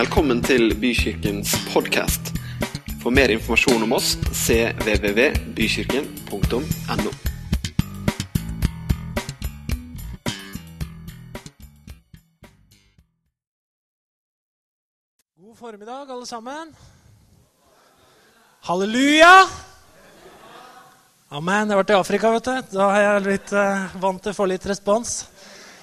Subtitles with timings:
[0.00, 2.30] Velkommen til Bykirkens podkast.
[3.02, 7.10] For mer informasjon om oss cvvvbykirken.no.
[15.36, 16.72] God formiddag, alle sammen.
[18.70, 19.34] Halleluja!
[21.28, 21.68] Amen.
[21.68, 22.56] Jeg har vært i Afrika, vet du.
[22.78, 25.28] Da har jeg blitt eh, vant til å få litt respons.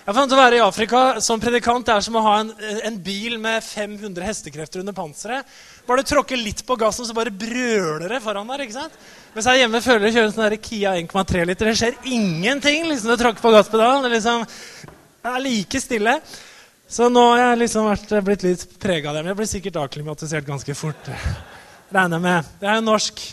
[0.07, 2.51] Jeg fant å være i Afrika som predikant det er som å ha en,
[2.87, 5.43] en bil med 500 hestekrefter under panseret.
[5.83, 8.63] Bare du tråkker litt på gassen, så bare brøler det foran der.
[8.63, 8.96] ikke sant?
[9.33, 11.68] Mens her hjemme føler jeg kjører en sånn der Kia 1,3 liter.
[11.68, 14.07] Det skjer ingenting liksom du tråkker på gasspedalen.
[14.07, 14.47] Det, liksom,
[15.25, 16.15] det er like stille.
[16.87, 19.27] Så nå har jeg liksom vært, blitt litt prega av det.
[19.27, 21.13] Men jeg blir sikkert akklimatisert ganske fort.
[21.91, 22.55] Regner med.
[22.63, 23.29] Det er jo norsk.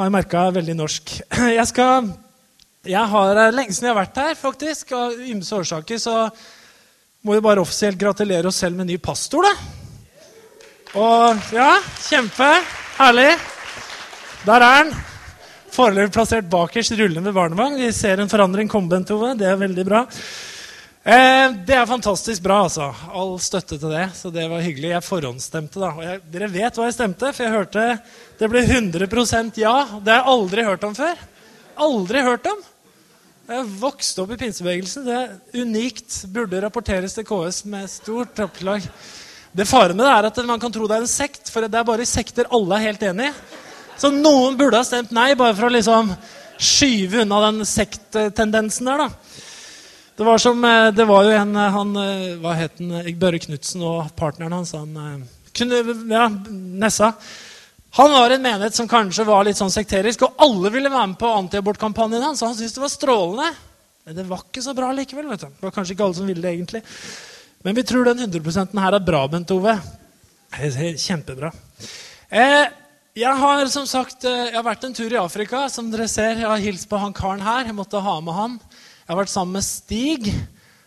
[0.00, 1.18] Har merka veldig norsk.
[1.60, 2.14] Jeg skal
[2.82, 4.92] jeg har eh, Lenge siden jeg har vært her, faktisk.
[4.96, 6.16] Av ymse årsaker så
[7.22, 9.52] må vi bare offisielt gratulere oss selv med ny pastor, da.
[10.98, 11.76] Og ja,
[12.08, 12.48] kjempe.
[12.98, 13.30] Herlig.
[14.42, 14.90] Der er han.
[15.72, 17.78] Foreløpig plassert bakerst, rullende med barnevogn.
[17.80, 19.30] Vi ser en forandring komme, Bent Ove.
[19.38, 20.02] Det er veldig bra.
[21.02, 22.90] Eh, det er fantastisk bra, altså.
[23.14, 24.08] All støtte til det.
[24.18, 24.90] Så det var hyggelig.
[24.92, 25.94] Jeg forhåndsstemte, da.
[25.94, 27.86] Og jeg, dere vet hva jeg stemte, for jeg hørte
[28.42, 29.76] det ble 100% ja.
[30.02, 31.24] Det har jeg aldri hørt om før.
[31.86, 32.60] Aldri hørt om.
[33.42, 35.06] Jeg vokste opp i pinsebevegelsen.
[35.06, 36.20] Det er unikt.
[36.30, 38.84] Burde rapporteres til KS med stort opplag.
[39.52, 41.76] Det fare med det er at man kan tro det er en sekt, for det
[41.76, 43.32] er bare i sekter alle er helt enig.
[43.98, 46.14] Så noen burde ha stemt nei, bare for å liksom
[46.62, 49.04] skyve unna den sekttendensen der.
[49.04, 49.10] da.
[50.16, 53.18] Det var som, eh, det var jo en eh, han, eh, Hva het han?
[53.18, 54.72] Børre Knutsen og partneren hans.
[54.72, 57.12] han kunne, ja, Nessa.
[57.94, 61.18] Han var en menighet som kanskje var litt sånn sekterisk, og alle ville være med
[61.20, 62.40] på antiabortkampanjen hans.
[62.40, 63.50] Han syntes det var strålende.
[64.06, 65.28] Men det var ikke så bra likevel.
[65.28, 65.50] vet du.
[65.52, 66.80] Det var kanskje ikke alle som ville det egentlig.
[67.62, 69.76] Men vi tror den 100% her er bra, Bent Ove.
[70.52, 71.52] Kjempebra.
[72.32, 72.64] Eh,
[73.14, 75.68] jeg har som sagt, eh, jeg har vært en tur i Afrika.
[75.68, 76.40] som dere ser.
[76.40, 77.66] Jeg har hilst på han karen her.
[77.66, 78.60] Jeg måtte ha med han.
[79.06, 80.24] Jeg har vært sammen med Stig.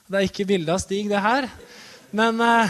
[0.10, 1.50] Det er ikke bilde av Stig, det her.
[2.12, 2.70] Men eh,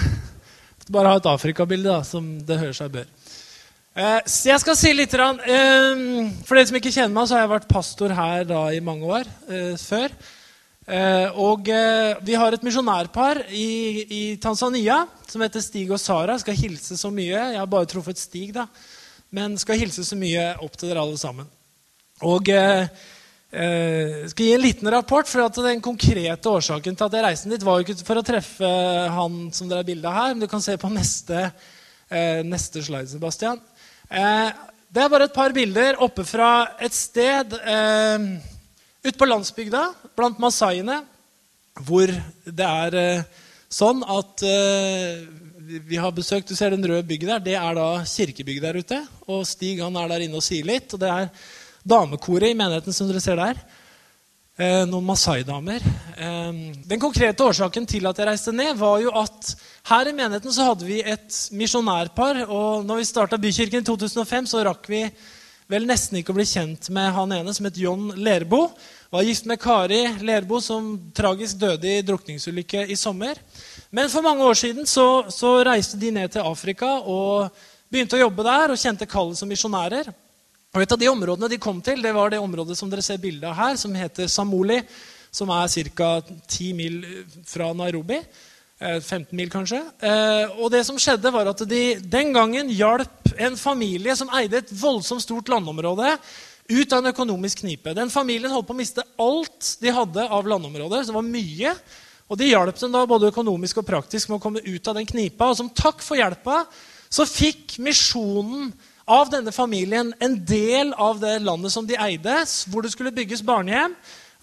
[0.92, 3.08] bare ha et Afrikabilde, som det hører seg bør.
[3.96, 6.00] Eh, så jeg skal si litt eh,
[6.44, 9.08] For dere som ikke kjenner meg, så har jeg vært pastor her da, i mange
[9.08, 10.18] år eh, før.
[11.42, 11.66] Og
[12.22, 13.70] vi har et misjonærpar i,
[14.06, 16.36] i, Tanzania som heter Stig og Sara.
[16.38, 17.34] Skal hilse så mye.
[17.34, 18.68] Jeg har bare truffet Stig, da.
[19.34, 21.50] Men skal hilse så mye opp til dere alle sammen.
[22.30, 22.86] Og eh,
[24.30, 25.26] skal gi en liten rapport.
[25.26, 28.28] for at Den konkrete årsaken til at jeg reiste dit, var jo ikke for å
[28.30, 28.70] treffe
[29.18, 30.36] han som dere har bilde av her.
[30.36, 31.48] Men du kan se på neste,
[32.12, 33.58] eh, neste slide, Sebastian.
[34.10, 34.50] Eh,
[34.96, 36.50] det er bare et par bilder oppe fra
[36.84, 38.28] et sted eh,
[39.06, 39.82] ute på landsbygda
[40.16, 41.02] blant masaiene,
[41.86, 42.12] hvor
[42.46, 45.26] det er eh, sånn at eh,
[45.66, 47.40] vi har besøkt, Du ser den røde bygget der.
[47.40, 49.00] Det er da kirkebygget der ute.
[49.28, 50.94] Og Stig han er der inne og sier litt.
[50.94, 51.32] Og det er
[51.82, 53.58] damekoret i menigheten som dere ser der.
[54.56, 55.84] Eh, noen masai-damer.
[56.16, 56.52] Eh,
[56.88, 59.50] den konkrete årsaken til at jeg reiste ned, var jo at
[59.90, 62.46] her i menigheten så hadde vi et misjonærpar.
[62.48, 65.02] Og når vi starta Bykirken i 2005, så rakk vi
[65.68, 68.70] vel nesten ikke å bli kjent med han ene som het John Lerbo.
[69.12, 73.36] Var gift med Kari Lerbo, som tragisk døde i drukningsulykke i sommer.
[73.92, 77.52] Men for mange år siden så, så reiste de ned til Afrika og
[77.92, 80.16] begynte å jobbe der og kjente kallet som misjonærer.
[80.76, 83.22] Og Et av de områdene de kom til, det var det området som dere ser
[83.24, 84.82] bilde av her, som heter Samoli,
[85.32, 86.10] som er ca.
[86.52, 86.98] 10 mil
[87.48, 88.20] fra Nairobi.
[88.76, 89.80] 15 eh, mil, kanskje.
[90.04, 94.60] Eh, og det som skjedde var at De den gangen hjalp en familie som eide
[94.60, 96.18] et voldsomt stort landområde,
[96.68, 97.94] ut av en økonomisk knipe.
[97.96, 101.06] Den familien holdt på å miste alt de hadde av landområder.
[101.06, 101.72] så det var mye.
[102.28, 105.08] Og De hjalp dem da både økonomisk og praktisk med å komme ut av den
[105.08, 105.54] knipa.
[105.54, 106.66] Og som takk for hjelpa
[107.08, 108.74] så fikk misjonen
[109.06, 112.40] av denne familien en del av det landet som de eide,
[112.72, 113.94] hvor det skulle bygges barnehjem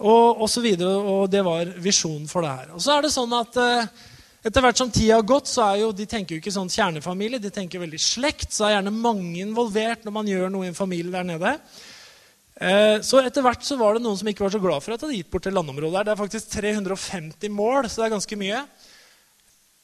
[0.02, 0.66] og osv.
[0.78, 2.74] Og, og det var visjonen for det her.
[2.76, 4.02] Og så er det sånn at uh,
[4.42, 7.42] etter hvert som tida har gått, så er jo, de tenker jo ikke sånn kjernefamilie,
[7.42, 8.50] de tenker veldig slekt.
[8.54, 11.56] Så er gjerne mange involvert når man gjør noe i en familie der nede.
[12.62, 15.02] Uh, så etter hvert så var det noen som ikke var så glad for at
[15.02, 15.94] de hadde gitt bort til landområdet.
[15.98, 16.10] der.
[16.10, 18.66] Det er faktisk 350 mål, så det er ganske mye.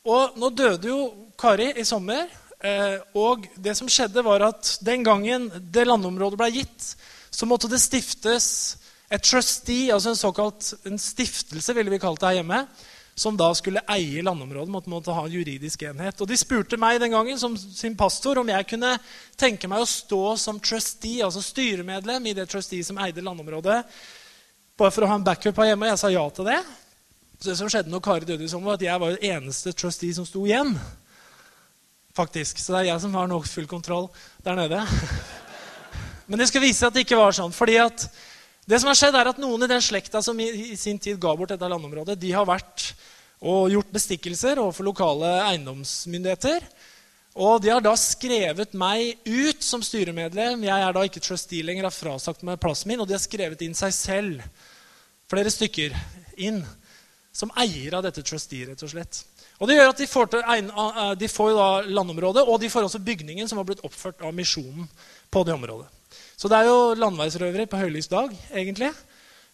[0.09, 1.01] Og nå døde jo
[1.39, 2.31] Kari i sommer.
[2.59, 6.95] Eh, og det som skjedde var at Den gangen det landområdet ble gitt,
[7.31, 8.79] så måtte det stiftes
[9.09, 12.65] et trustee, altså en såkalt en stiftelse, ville vi kalt det her hjemme,
[13.19, 14.71] som da skulle eie landområdet.
[14.71, 16.21] måtte, måtte ha en juridisk enhet.
[16.21, 18.99] Og De spurte meg den gangen som sin pastor om jeg kunne
[19.37, 23.81] tenke meg å stå som trustee, altså styremedlem i det trustee som eide landområdet,
[24.79, 25.87] bare for å ha en backup her hjemme.
[25.87, 26.61] Og Jeg sa ja til det.
[27.39, 29.73] Så det som skjedde når Kari døde i sommer, var at jeg var den eneste
[29.73, 30.75] trustee som sto igjen
[32.19, 32.59] faktisk.
[32.61, 34.09] Så det er jeg som har nok full kontroll
[34.45, 34.83] der nede.
[36.29, 37.55] Men det skal vise at det ikke var sånn.
[37.55, 38.09] fordi at
[38.69, 41.33] det som har skjedd er at Noen i den slekta som i, sin tid ga
[41.37, 42.91] bort dette landområdet, de har vært
[43.39, 46.67] og gjort bestikkelser overfor lokale eiendomsmyndigheter.
[47.39, 50.67] Og de har da skrevet meg ut som styremedlem.
[50.67, 53.01] Jeg er da ikke trustee lenger, har frasagt meg plassen min.
[53.01, 54.43] Og de har skrevet inn seg selv,
[55.31, 55.95] flere stykker,
[56.43, 56.65] inn
[57.33, 59.23] som eier av dette trustee, rett og slett.
[59.59, 60.73] Og det gjør at De får, til,
[61.19, 64.87] de får landområdet, og de får også bygningen som har blitt oppført av Misjonen
[65.31, 65.89] på det området.
[66.39, 68.93] Så det er jo landveisrøvere på høylys dag, egentlig.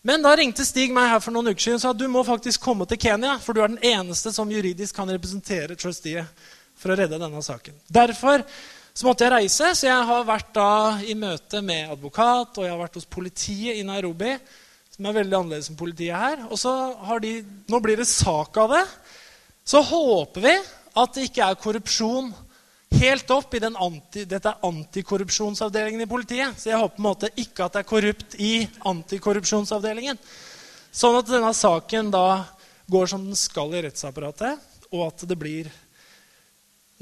[0.05, 2.61] Men da ringte Stig meg her for noen uker siden og sa du må faktisk
[2.61, 6.45] komme til Kenya, for du er den eneste som juridisk kan representere trusteet
[6.77, 7.79] for å redde denne saken.
[7.89, 8.45] Derfor
[8.95, 12.75] så måtte jeg reise, så jeg har vært da i møte med advokat og jeg
[12.75, 14.37] har vært hos politiet i Nairobi,
[14.93, 16.45] som er veldig annerledes enn politiet her.
[16.51, 16.75] Og så
[17.09, 17.39] har de,
[17.73, 18.85] Nå blir det sak av det.
[19.65, 20.55] Så håper vi
[20.95, 22.33] at det ikke er korrupsjon
[22.95, 26.59] helt opp i anti, dette antikorrupsjonsavdelingen i politiet.
[26.59, 28.53] Så jeg håper på en måte ikke at det er korrupt i
[28.87, 30.21] antikorrupsjonsavdelingen.
[30.95, 32.45] Sånn at denne saken da
[32.91, 34.61] går som den skal i rettsapparatet,
[34.93, 35.71] og at det blir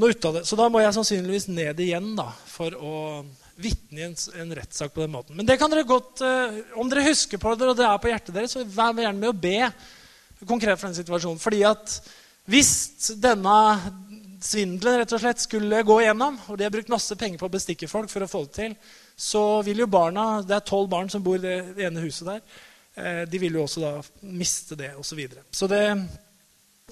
[0.01, 0.45] noe ut av det.
[0.49, 2.95] Så da må jeg sannsynligvis ned igjen da, for å
[3.63, 5.37] vitne i en, en rettssak på den måten.
[5.37, 8.11] Men det kan dere godt, uh, om dere husker på det, og det er på
[8.11, 9.59] hjertet deres, så vær gjerne med å be
[10.49, 11.43] konkret for den situasjonen.
[11.43, 11.99] Fordi at
[12.51, 12.73] hvis
[13.23, 13.59] denne
[14.43, 17.53] svindelen rett og slett skulle gå igjennom, og de har brukt masse penger på å
[17.53, 18.75] bestikke folk for å få det til,
[19.15, 22.43] så vil jo barna Det er tolv barn som bor i det ene huset der.
[22.93, 23.93] Uh, de vil jo også da
[24.35, 25.13] miste det, osv.
[25.13, 25.45] Så, videre.
[25.51, 25.85] så det,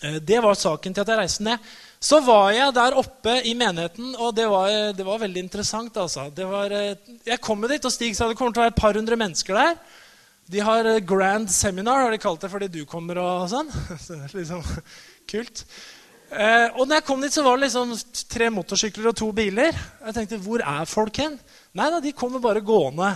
[0.04, 1.72] uh, det var saken til at jeg reiste ned.
[2.00, 5.96] Så var jeg der oppe i menigheten, og det var, det var veldig interessant.
[6.00, 6.30] altså.
[6.32, 8.96] Var, eh, jeg kom dit, og Stig sa det kommer til å være et par
[8.96, 9.74] hundre mennesker der.
[10.50, 13.70] De har eh, grand seminar, har de kalt det fordi du kommer og sånn.
[14.02, 14.64] Så det er liksom
[15.30, 15.64] kult.
[16.30, 17.94] Eh, og når jeg kom dit, så var det liksom
[18.30, 19.78] tre motorsykler og to biler.
[20.08, 21.38] Jeg tenkte, hvor er folk hen?
[21.78, 23.12] Nei da, de kommer bare gående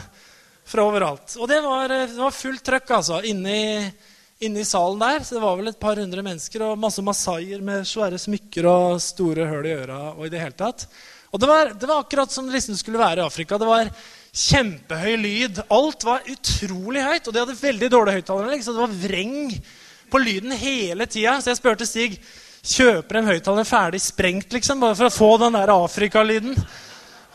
[0.65, 1.37] fra overalt.
[1.41, 5.27] Og det var, eh, var fullt trøkk altså, inne i salen der.
[5.27, 9.03] Så det var vel et par hundre mennesker og masse masaier med svære smykker og
[9.03, 10.03] store høl i øra.
[10.15, 10.87] Og i det hele tatt.
[11.35, 13.59] Og det var, det var akkurat som det liksom skulle være i Afrika.
[13.59, 13.91] Det var
[14.35, 15.61] kjempehøy lyd.
[15.73, 17.29] Alt var utrolig høyt.
[17.29, 19.37] Og de hadde veldig dårlig høyttaleranlegg, Så det var vreng
[20.11, 21.39] på lyden hele tida.
[21.41, 22.19] Så jeg spurte Stig
[22.65, 26.57] kjøper en høyttaler ferdig sprengt liksom, bare for å få den der Afrikalyden.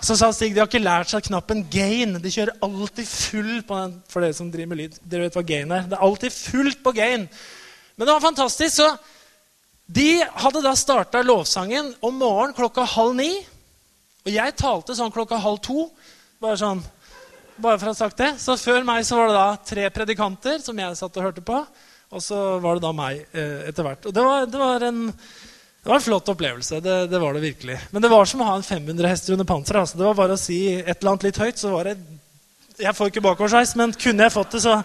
[0.01, 2.17] Så sa Stig de har ikke lært seg knappen gain.
[2.23, 3.95] De kjører alltid full på den.
[4.11, 5.87] For dere som driver med lyd, dere vet hva gain er.
[5.87, 7.27] Det er alltid fullt på gain.
[7.95, 8.79] Men det var fantastisk.
[8.79, 8.89] Så
[9.89, 13.31] de hadde da starta lovsangen om morgenen klokka halv ni.
[14.23, 15.89] Og jeg talte sånn klokka halv to.
[16.39, 16.79] Bare sånn,
[17.59, 18.29] bare for å ha sagt det.
[18.39, 21.57] Så før meg så var det da tre predikanter som jeg satt og hørte på.
[22.15, 24.05] Og så var det da meg eh, etter hvert.
[24.07, 26.79] Og det var, det var en det var en flott opplevelse.
[26.83, 27.75] Det, det, var det virkelig.
[27.91, 29.81] Men det var som å ha en 500 hester under panseret.
[29.83, 29.99] Altså.
[29.99, 31.97] Det var bare å si et eller annet litt høyt, så var det
[32.79, 34.77] Jeg får ikke bakoversveis, men kunne jeg fått det, så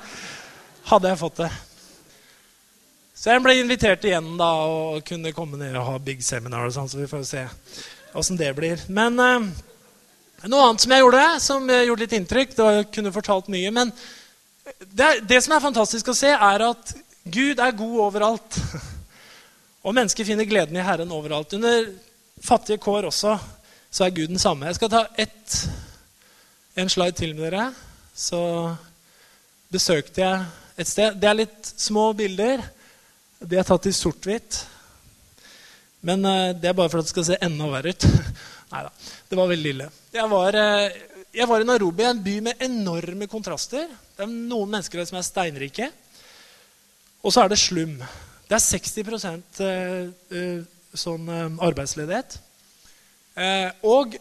[0.90, 1.50] hadde jeg fått det.
[3.14, 6.66] Så jeg ble invitert igjen da og kunne komme ned og ha big seminar.
[6.66, 7.44] og sånn, Så vi får se
[8.14, 8.82] åssen det blir.
[8.90, 9.46] Men eh,
[10.52, 13.70] noe annet som jeg gjorde, som gjorde litt inntrykk Det var, jeg kunne fortalt mye.
[13.72, 13.92] Men
[14.80, 16.94] det, det som er fantastisk å se, er at
[17.24, 18.58] Gud er god overalt.
[19.84, 21.56] Og mennesker finner gleden i Herren overalt.
[21.56, 21.88] Under
[22.44, 23.38] fattige kår også
[23.94, 24.66] så er Gud den samme.
[24.66, 25.56] Jeg skal ta ett,
[26.76, 27.68] en slide til med dere.
[28.14, 28.40] Så
[29.70, 30.44] besøkte jeg
[30.82, 31.18] et sted.
[31.20, 32.64] Det er litt små bilder.
[33.38, 34.64] De er tatt i sort-hvitt.
[36.04, 38.08] Men uh, det er bare for at det skal se enda verre ut.
[38.72, 38.90] Nei da.
[39.30, 39.86] Det var veldig ille.
[40.14, 43.88] Jeg var, uh, jeg var, i Nairobi, en by med enorme kontraster.
[44.14, 45.88] Det er noen mennesker som er steinrike.
[47.24, 47.96] Og så er det slum.
[48.44, 52.36] Det er 60 eh, eh, sånn eh, arbeidsledighet.
[53.82, 54.12] Og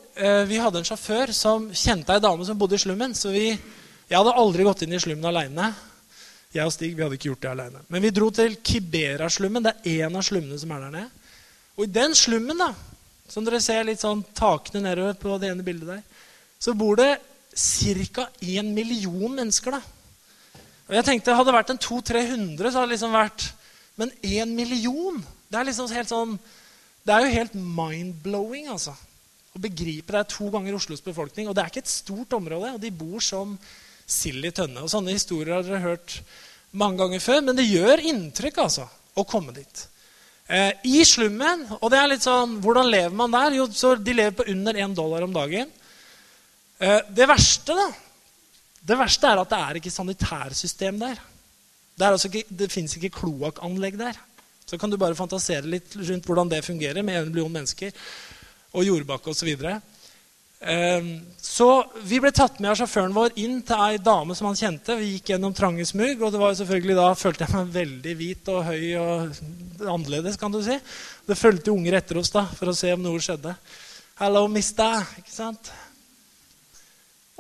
[0.50, 3.12] vi hadde en sjåfør som kjente ei dame som bodde i slummen.
[3.14, 5.68] Så vi, jeg hadde aldri gått inn i slummen aleine.
[6.56, 7.84] Jeg og Stig vi hadde ikke gjort det alene.
[7.94, 9.68] Men vi dro til Kibera-slummen.
[9.68, 11.38] Det er en av slummene som er der nede.
[11.78, 12.72] Og i den slummen, da,
[13.34, 16.04] som dere ser litt sånn takene nedover på det ene bildet der,
[16.62, 17.18] så bor det
[17.54, 18.28] ca.
[18.40, 19.74] 1 million mennesker.
[19.74, 19.82] da.
[20.90, 23.50] Og jeg tenkte Hadde det vært en 200-300, så hadde det liksom vært
[24.00, 25.22] men 1 million
[25.54, 26.38] det er, liksom helt sånn,
[27.06, 28.96] det er jo helt mind-blowing altså.
[29.54, 31.46] å begripe det er to ganger Oslos befolkning.
[31.46, 33.52] Og det er ikke et stort område, og de bor som
[34.10, 34.82] sild i tønne.
[34.82, 36.16] Og Sånne historier har dere hørt
[36.74, 39.86] mange ganger før, men det gjør inntrykk altså, å komme dit.
[40.48, 43.56] Eh, I slummen og det er litt sånn, Hvordan lever man der?
[43.62, 45.70] Jo, så De lever på under én dollar om dagen.
[46.80, 47.88] Eh, det verste da,
[48.84, 51.22] det verste er at det er ikke sanitærsystem der.
[51.96, 54.20] Det, altså ikke, det fins ikke kloakkanlegg der.
[54.66, 57.92] Så kan du bare fantasere litt rundt hvordan det fungerer med en million mennesker.
[58.74, 59.52] og jordbakke osv.
[60.64, 64.58] Så, eh, vi ble tatt med av sjåføren vår inn til ei dame som han
[64.58, 64.96] kjente.
[65.00, 68.52] Vi gikk gjennom trange smug, og det var selvfølgelig da følte jeg meg veldig hvit
[68.54, 69.42] og høy og
[69.84, 70.38] annerledes.
[70.40, 70.80] kan du si.
[71.28, 73.56] Det fulgte unger etter oss da, for å se om noe skjedde.
[74.20, 75.04] Hello, mister.
[75.20, 75.72] Ikke sant?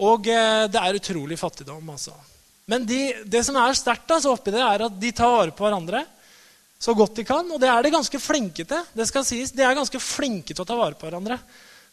[0.03, 2.15] Og eh, det er utrolig fattigdom, altså.
[2.67, 5.65] Men de, det som er sterkt altså, oppi det, er at de tar vare på
[5.65, 6.03] hverandre
[6.83, 7.47] så godt de kan.
[7.47, 8.89] Og det er de ganske flinke til.
[8.91, 9.53] det skal sies.
[9.55, 11.39] De er ganske flinke til å ta vare på hverandre.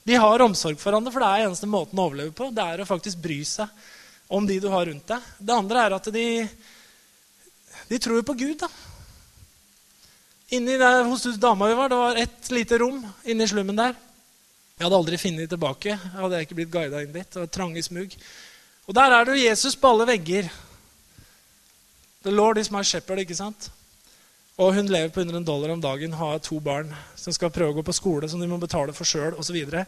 [0.07, 2.49] De har omsorg for hverandre, for det er eneste måten å overleve på.
[2.55, 3.69] Det er å faktisk bry seg
[4.31, 5.33] om de du har rundt deg.
[5.39, 6.27] Det andre er at de,
[7.91, 8.57] de tror på Gud.
[8.63, 8.71] da.
[10.57, 13.93] Inni der hos dama vi var, det var ett lite rom inni slummen der.
[14.81, 15.93] Jeg hadde aldri funnet tilbake.
[15.93, 17.29] Jeg hadde ikke blitt guida inn dit.
[17.29, 18.15] Det var trange smug.
[18.89, 20.49] Og der er det jo Jesus på alle vegger.
[22.25, 23.69] The Lord is my shepherd, ikke sant?
[24.61, 27.73] Og hun lever på under en dollar om dagen, har to barn som skal prøve
[27.73, 29.47] å gå på skole, som de må betale for sjøl osv.
[29.51, 29.87] Så, videre.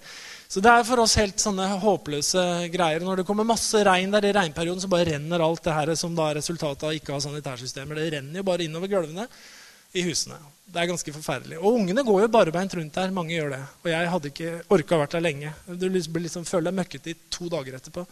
[0.49, 3.05] så det er for oss helt sånne håpløse greier.
[3.05, 6.17] Når det kommer masse regn der i regnperioden, så bare renner alt det her som
[6.17, 8.01] da er resultatet av ikke å ha sanitærsystemer.
[8.01, 9.29] Det renner jo bare innover gulvene
[9.93, 10.41] i husene.
[10.73, 11.61] Det er ganske forferdelig.
[11.61, 13.13] Og ungene går jo barbeint rundt der.
[13.13, 13.63] Mange gjør det.
[13.85, 15.55] Og jeg hadde ikke orka vært der lenge.
[15.69, 18.09] Du blir liksom, føler deg møkkete i to dager etterpå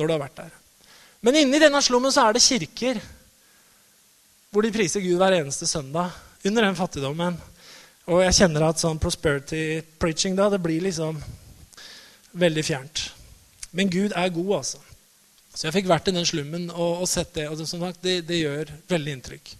[0.00, 0.54] når du har vært der.
[1.22, 2.98] Men inni denne slummen så er det kirker
[4.52, 6.12] hvor de priser Gud hver eneste søndag
[6.44, 7.38] under den fattigdommen.
[8.12, 11.16] Og jeg kjenner at sånn prosperity preaching da, det blir liksom
[12.36, 13.06] veldig fjernt.
[13.72, 14.82] Men Gud er god, altså.
[15.52, 17.46] Så jeg fikk vært i den slummen og, og sett det.
[17.48, 19.54] Og det, sagt, det, det gjør veldig inntrykk.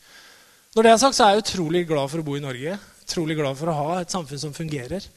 [0.76, 2.76] Når det er sagt, så er jeg utrolig glad for å bo i Norge.
[3.06, 5.08] Utrolig glad for å ha et samfunn som fungerer.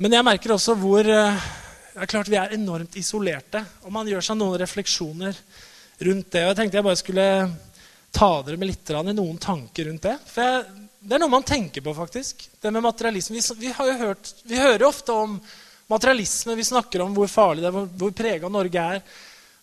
[0.00, 1.48] Men jeg merker også hvor eh,
[1.94, 3.64] det er klart Vi er enormt isolerte.
[3.84, 5.40] Og man gjør seg noen refleksjoner
[6.08, 6.44] rundt det.
[6.44, 7.28] Og jeg tenkte jeg bare skulle
[8.10, 10.16] ta dere med litt i noen tanker rundt det.
[10.26, 12.48] For jeg, det er noe man tenker på, faktisk.
[12.60, 13.36] Det med materialisme.
[13.38, 15.36] Vi, vi, har jo hørt, vi hører ofte om
[15.90, 16.56] materialisme.
[16.58, 19.02] Vi snakker om hvor farlig det er, hvor, hvor prega Norge er.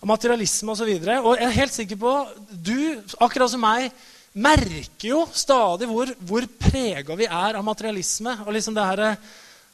[0.01, 0.93] Og materialisme osv.
[0.95, 2.13] Og, så og jeg er helt sikker på
[2.49, 2.77] Du,
[3.21, 3.91] akkurat som meg,
[4.37, 8.33] merker jo stadig hvor, hvor prega vi er av materialisme.
[8.45, 9.15] Og liksom det herre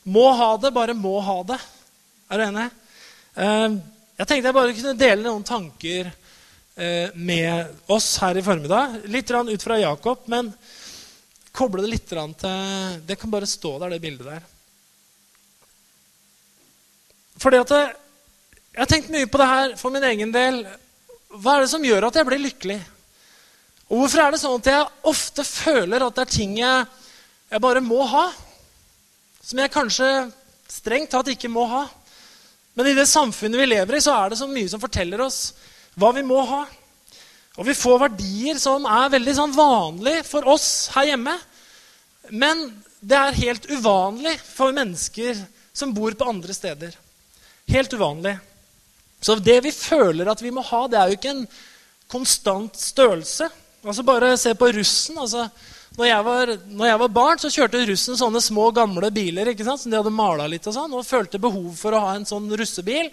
[0.04, 1.60] Må ha det, bare må ha det.
[2.28, 2.68] Er du enig?
[3.38, 3.80] Uh,
[4.20, 6.12] jeg tenkte jeg bare kunne dele noen tanker
[7.14, 8.96] med oss her i formiddag.
[9.06, 10.50] Litt ut fra Jakob, men
[11.54, 12.34] koble det litt til
[13.06, 14.48] Det kan bare stå der, det bildet der.
[17.38, 17.94] Fordi at jeg,
[18.74, 20.64] jeg har tenkt mye på det her for min egen del.
[21.34, 22.80] Hva er det som gjør at jeg blir lykkelig?
[23.90, 26.86] Og hvorfor er det sånn at jeg ofte føler at det er ting jeg,
[27.52, 28.28] jeg bare må ha?
[29.44, 30.08] Som jeg kanskje
[30.72, 31.84] strengt tatt ikke må ha.
[32.74, 35.52] Men i det samfunnet vi lever i, så er det så mye som forteller oss
[36.00, 36.64] hva vi må ha.
[37.58, 41.36] Og vi får verdier som er veldig sånn vanlig for oss her hjemme.
[42.34, 42.66] Men
[43.04, 45.38] det er helt uvanlig for mennesker
[45.76, 46.96] som bor på andre steder.
[47.70, 48.38] Helt uvanlig.
[49.24, 51.46] Så det vi føler at vi må ha, det er jo ikke en
[52.12, 53.48] konstant størrelse.
[53.84, 55.18] Altså Bare se på russen.
[55.18, 55.48] altså
[55.94, 59.66] når jeg, var, når jeg, var, barn, så kjørte russen sånne små, gamle biler ikke
[59.68, 62.26] sant, som de hadde mala litt og sånn, og følte behov for å ha en
[62.26, 63.12] sånn russebil.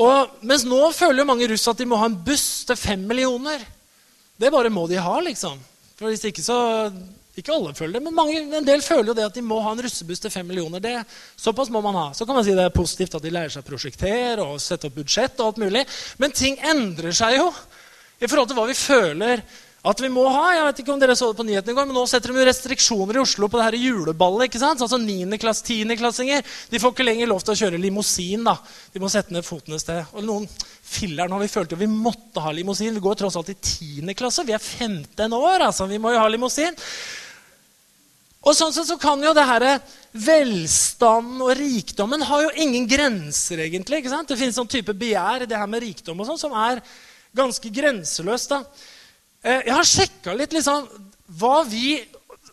[0.00, 3.02] Og, mens nå føler jo mange russ at de må ha en buss til fem
[3.04, 3.62] millioner.
[4.40, 5.58] Det bare må de ha, liksom.
[5.98, 6.60] For hvis ikke så
[7.36, 9.70] Ikke alle føler det, men mange, en del føler jo det at de må ha
[9.72, 10.82] en russebuss til fem millioner.
[10.82, 10.96] Det,
[11.38, 12.06] såpass må man ha.
[12.12, 14.88] Så kan man si det er positivt at de lærer seg å prosjektere og sette
[14.88, 15.38] opp budsjett.
[15.38, 15.84] og alt mulig.
[16.18, 17.46] Men ting endrer seg jo
[18.20, 19.44] i forhold til hva vi føler
[19.80, 20.50] at vi må ha.
[20.52, 22.42] Jeg vet ikke om dere så det på nyhetene i går, men Nå setter de
[22.42, 24.50] jo restriksjoner i Oslo på det her juleballet.
[24.50, 24.82] ikke sant?
[24.84, 25.38] Altså 9.
[25.40, 25.96] klass, 10.
[25.96, 26.44] klassinger.
[26.68, 28.44] De får ikke lenger lov til å kjøre limousin.
[28.44, 28.58] da.
[28.92, 30.12] De må sette ned foten et sted.
[30.12, 30.44] Og noen
[30.84, 32.92] filler nå, Vi følte jo vi måtte ha limousin.
[32.92, 34.12] Vi går tross alt i 10.
[34.14, 34.44] klasse.
[34.44, 35.64] Vi er 15 år.
[35.70, 35.88] altså.
[35.88, 36.76] Vi må jo ha limousin.
[38.40, 39.64] Og sånn sett så kan jo det her
[40.12, 44.00] velstanden og rikdommen har jo ingen grenser, egentlig.
[44.00, 44.28] ikke sant?
[44.28, 46.80] Det finnes sånn type begjær i det her med rikdom og sånn, som er
[47.36, 48.48] ganske grenseløst.
[48.48, 48.64] da.
[49.40, 50.84] Eh, jeg har sjekka litt liksom,
[51.40, 51.96] hva, vi,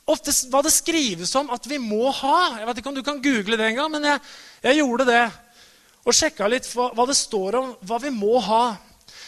[0.07, 2.37] ofte, hva det skrives om at vi må ha.
[2.61, 4.21] Jeg vet ikke om du kan google det en gang, men jeg,
[4.63, 5.23] jeg gjorde det.
[6.07, 8.63] Og sjekka litt hva, hva, det står om hva vi må ha.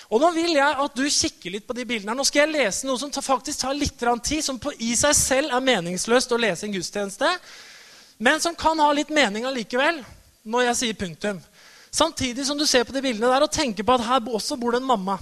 [0.09, 2.15] Og Nå vil jeg at du kikker litt på de bildene.
[2.15, 5.53] Nå skal jeg lese noe som faktisk tar litt tid, som på, i seg selv
[5.53, 7.27] er meningsløst å lese en gudstjeneste,
[8.23, 9.99] men som kan ha litt mening allikevel
[10.47, 11.43] når jeg sier punktum.
[11.91, 14.73] Samtidig som du ser på de bildene der og tenker på at her også bor
[14.73, 15.19] det en mamma.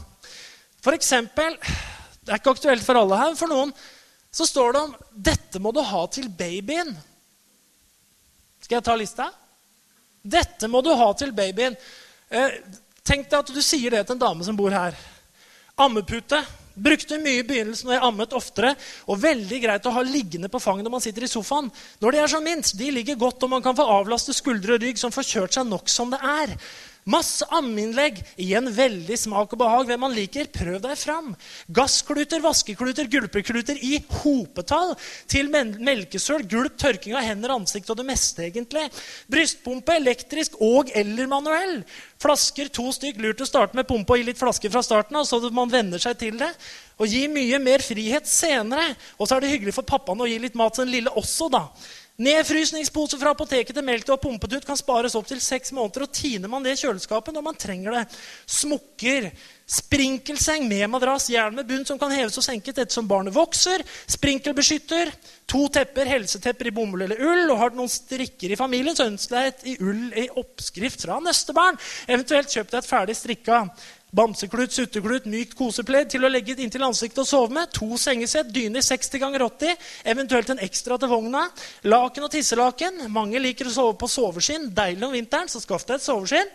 [0.85, 1.57] For eksempel,
[2.27, 3.35] Det er ikke aktuelt for alle her.
[3.39, 3.71] For noen
[4.35, 6.91] så står det om 'Dette må du ha til babyen'.
[8.59, 9.29] Skal jeg ta lista?
[10.21, 11.77] Dette må du ha til babyen.
[12.29, 12.59] Eh,
[13.03, 14.97] tenk deg at du sier det til en dame som bor her.
[15.79, 16.43] Ammepute
[16.77, 18.73] Brukte mye i begynnelsen når jeg ammet oftere.
[19.09, 21.71] Og veldig greit å ha liggende på fanget når man sitter i sofaen.
[22.03, 24.85] Når de er som minst, de ligger godt, og man kan få avlaste skuldre og
[24.85, 26.53] rygg som får kjørt seg nok som det er.
[27.07, 28.19] Masse ammeinnlegg.
[28.35, 29.85] Igjen veldig smak og behag.
[29.87, 31.29] Hvem man liker, prøv deg fram.
[31.71, 34.91] Gasskluter, vaskekluter, gulpekluter i hopetall.
[35.31, 38.89] Til melkesøl, gulp, tørking av hender, ansikt og det meste, egentlig.
[39.31, 41.79] Brystpumpe, elektrisk og eller manuell.
[42.19, 43.21] Flasker, to stykk.
[43.23, 46.01] Lurt å starte med pumpe og gi litt flasker fra starten av, så man venner
[46.03, 46.51] seg til det.
[46.99, 48.89] Og gi mye mer frihet senere.
[49.15, 51.47] Og så er det hyggelig for pappaen å gi litt mat til den lille også,
[51.53, 51.69] da.
[52.17, 56.07] Nedfrysningspose fra apoteket til melk du har pumpet ut, kan spares opp til seks måneder.
[56.07, 58.01] Og tiner man det i kjøleskapet når man trenger det.
[58.49, 59.27] Smukker.
[59.67, 63.83] Sprinkelseng med madrass, jern med bunn som kan heves og senkes ettersom barnet vokser.
[64.09, 65.11] Sprinkelbeskytter.
[65.53, 67.43] To tepper, helsetepper i bomull eller ull.
[67.51, 71.05] Og har du noen strikker i familien, så ønsk deg et i ull i oppskrift
[71.05, 71.77] fra neste barn.
[72.09, 73.61] Eventuelt kjøp deg et ferdig strikka
[74.15, 77.73] Bamseklut, sutteklut, mykt kosepledd til å legge inntil ansiktet og sove med.
[77.75, 79.73] To sengesett, dyne 60 ganger 80,
[80.07, 81.41] eventuelt en ekstra til vogna.
[81.83, 83.01] Laken og tisselaken.
[83.11, 84.69] Mange liker å sove på soveskinn.
[84.77, 86.53] Deilig om vinteren, så skaff deg et soveskinn.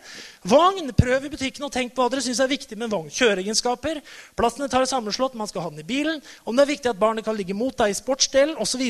[0.49, 0.89] Vogn.
[0.97, 3.13] Prøv i butikken og tenk på hva dere syns er viktig med vogn.
[3.13, 4.01] Kjøreegenskaper.
[4.33, 6.25] Plassene tar sammenslått, man skal ha den i bilen.
[6.49, 8.81] Om det er viktig at barnet kan ligge mot deg i sportsdelen osv.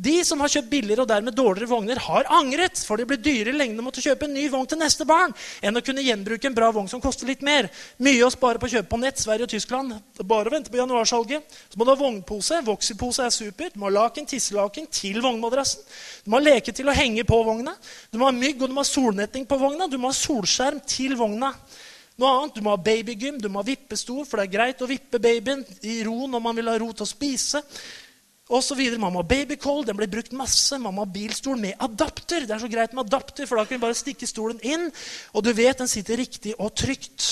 [0.00, 3.52] De som har kjøpt billigere og dermed dårligere vogner, har angret, for det blir dyrere
[3.52, 6.48] i lengden å måtte kjøpe en ny vogn til neste barn enn å kunne gjenbruke
[6.48, 7.68] en bra vogn som koster litt mer.
[8.00, 9.98] Mye å spare på å kjøpe på nett, Sverige og Tyskland.
[10.24, 11.58] Bare å vente på januarsalget.
[11.68, 12.62] Så må du ha vognpose.
[12.64, 13.76] Voxy-pose er supert.
[13.76, 15.84] Du må ha laken, tisselaken til vognmadrassen.
[16.24, 17.76] Du må ha leke til å henge på vogna.
[18.08, 19.90] Du må ha mygg, og du må ha solnetting på vogna.
[19.90, 21.52] Du må ha solskjerm til vogna.
[22.20, 24.88] Noe annet, Du må ha babygym, du må ha vippestol, for det er greit å
[24.88, 27.60] vippe babyen i ro når man vil ha ro til å spise
[28.50, 29.00] og så videre.
[29.00, 30.78] Man må ha babycall, den ble brukt masse.
[30.78, 32.46] Man må ha bilstol med adapter.
[32.46, 34.88] Det er så greit med adapter, for da kan vi bare stikke stolen inn,
[35.34, 37.28] og du vet den sitter riktig og trygt.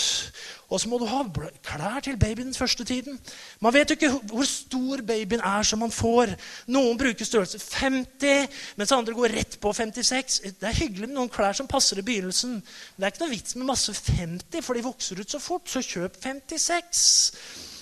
[0.69, 1.23] Og så må du ha
[1.65, 3.17] klær til babyen den første tiden.
[3.65, 6.35] Man vet jo ikke hvor stor babyen er som man får.
[6.69, 10.43] Noen bruker størrelse 50, mens andre går rett på 56.
[10.61, 12.59] Det er hyggelig med noen klær som passer i begynnelsen.
[12.61, 15.73] Men det er ikke noe vits med masse 50, for de vokser ut så fort.
[15.73, 17.78] Så kjøp 56.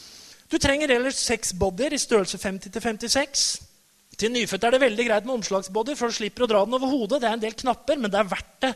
[0.50, 3.46] Du trenger ellers seks bodyer i størrelse 50 56.
[4.16, 6.88] Til nyfødte er det veldig greit med omslagsbody, for du slipper å dra den over
[6.88, 7.20] hodet.
[7.20, 8.70] Det er en del knapper, men det er verdt det.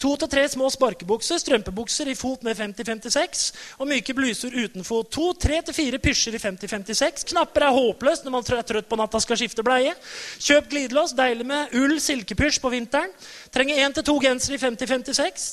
[0.00, 3.42] To til tre små sparkebukser, strømpebukser i fot med 50-56
[3.82, 5.10] og myke bluser uten fot.
[5.12, 7.26] To, tre til fire pysjer i 50-56.
[7.34, 9.92] Knapper er håpløst når man er trøtt på natta skal skifte bleie.
[10.40, 13.12] Kjøp glidelås, deilig med ull, silkepysj på vinteren.
[13.52, 15.50] Trenger én til to gensere i 50-56.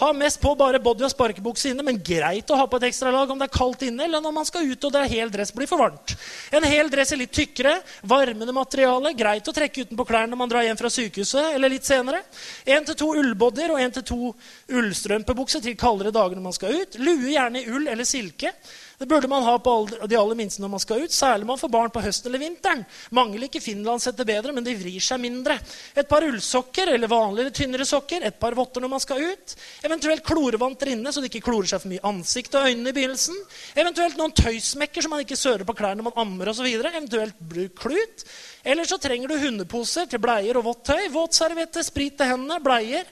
[0.00, 3.28] Ha mest på bare body og sparkebukse inne, men greit å ha på et ekstralag
[3.28, 5.52] om det er kaldt inne, eller når man skal ut og det er hel dress
[5.52, 6.16] blir for varmt.
[6.56, 7.76] En hel dress er litt tykkere,
[8.08, 11.84] varmende materiale, greit å trekke utenpå klærne når man drar hjem fra sykehuset eller litt
[11.84, 12.22] senere.
[12.64, 14.34] Én til to ullbodyer og en til to
[14.76, 17.00] ullstrømpebukser til kaldere dager når man skal ut.
[17.02, 18.54] Lue gjerne i ull eller silke.
[19.00, 19.72] Det burde man ha på
[20.04, 22.82] de aller minste når man skal ut, særlig man får barn på høsten eller vinteren.
[23.16, 25.56] Mange liker finlandshette bedre, men de vrir seg mindre.
[25.96, 29.56] Et par ullsokker eller vanligere, tynnere sokker, et par votter når man skal ut.
[29.88, 33.40] Eventuelt klorevanter inne, så det ikke klorer seg for mye ansikt og øynene i begynnelsen.
[33.80, 36.68] Eventuelt noen tøysmekker så man ikke sører på klærne når man ammer osv.
[36.68, 38.28] Eventuelt bruk klut.
[38.68, 41.06] Eller så trenger du hundeposer til bleier og vått tøy.
[41.14, 43.08] Våtservietter, sprit til hendene, bleier.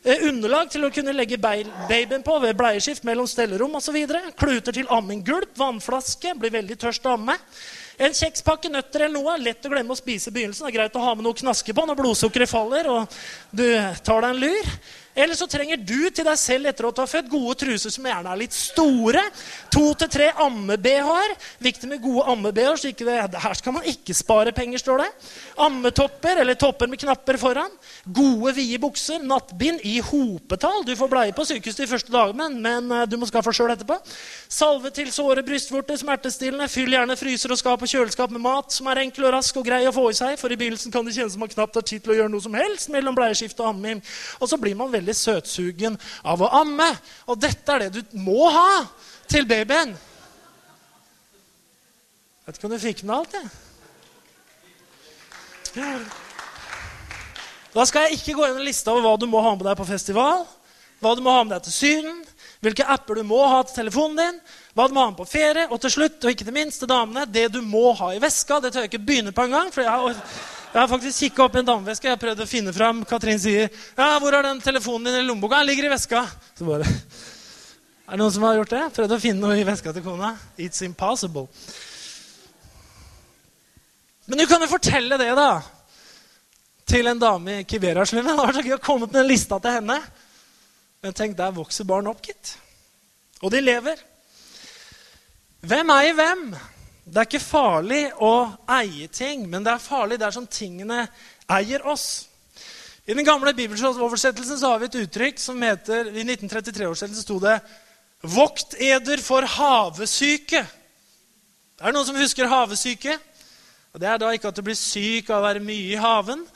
[0.00, 3.98] Eh, underlag til å kunne legge babyen på ved bleieskift mellom stellerom osv.
[4.40, 6.32] Kluter til amming, gulp, vannflaske.
[6.40, 7.36] Blir veldig tørst å amme.
[8.00, 9.36] En kjekspakke nøtter eller noe.
[9.44, 10.64] Lett å glemme å spise i begynnelsen.
[10.64, 13.20] Det er greit å ha med noe knaske på når blodsukkeret faller og
[13.52, 13.66] du
[14.00, 14.72] tar deg en lur.
[15.20, 18.32] Eller så trenger du til deg selv etter du har født, gode truser som gjerne
[18.32, 19.22] er litt store.
[19.74, 21.34] To til tre amme-BH-er.
[21.62, 23.36] Viktig med gode amme-BH-er.
[23.44, 25.08] Her skal man ikke spare penger, står det.
[25.60, 27.72] Ammetopper eller topper med knapper foran.
[28.06, 29.20] Gode, vide bukser.
[29.22, 30.84] Nattbind i hopetall.
[30.88, 33.98] Du får bleie på sykehuset de første dagene, men eh, du må skaffe sjøl etterpå.
[34.50, 36.68] Salve til såre brystvorter, smertestillende.
[36.72, 39.66] Fyll gjerne fryser og skap og kjøleskap med mat som er enkel og rask og
[39.66, 41.86] grei å få i seg, for i begynnelsen kan det kjennes som man knapt har
[41.86, 44.02] tid til å gjøre noe som helst mellom bleieskift og amming.
[44.40, 46.88] Og så blir man veldig veldig søtsugen av å amme.
[47.26, 48.86] Og dette er det du må ha
[49.28, 49.96] til babyen.
[52.46, 53.48] Vet ikke om du fikk med alt, jeg.
[55.78, 55.98] Ja.
[57.70, 59.76] Da skal jeg ikke gå inn i lista over hva du må ha med deg
[59.78, 60.42] på festival,
[60.98, 62.16] hva du må ha med deg til Syden,
[62.60, 64.40] hvilke apper du må ha til telefonen din,
[64.74, 67.28] hva du må ha med på ferie, og til slutt, og ikke det minste, damene,
[67.30, 68.58] det du må ha i veska.
[68.58, 69.70] Det tør jeg ikke begynne på engang.
[69.70, 70.18] for jeg har
[70.70, 72.06] jeg har faktisk kikka opp i en dameveske.
[72.06, 73.02] Jeg har prøvd å finne fram.
[73.04, 76.26] Katrin sier ja, 'Hvor er den telefonen din i lommeboka?' 'Den ligger i veska.'
[76.58, 76.86] Så bare,
[78.10, 78.86] Er det noen som har gjort det?
[78.90, 80.36] Prøvd å finne noe i veska til kona?
[80.58, 81.46] It's impossible.
[84.26, 85.62] Men du kan jo fortelle det, da.
[86.90, 88.34] Til en dame i Kibera-slummen.
[88.34, 90.00] Det var så gøy å komme med en lista til henne.
[91.02, 92.56] Men tenk, der vokser barn opp, gitt.
[93.42, 94.02] Og de lever.
[95.62, 96.44] Hvem eier hvem?
[97.10, 98.34] Det er ikke farlig å
[98.70, 101.08] eie ting, men det er farlig dersom tingene
[101.50, 102.28] eier oss.
[103.02, 107.56] I den gamle bibelsoversettelsen så har vi et uttrykk som heter I 1933-oversettelsen sto det
[108.22, 110.62] 'Vokt eder for havesyke'.
[111.80, 113.18] Er Det noen som husker havesyke?
[113.92, 116.46] Og Det er da ikke at du blir syk av å være mye i haven.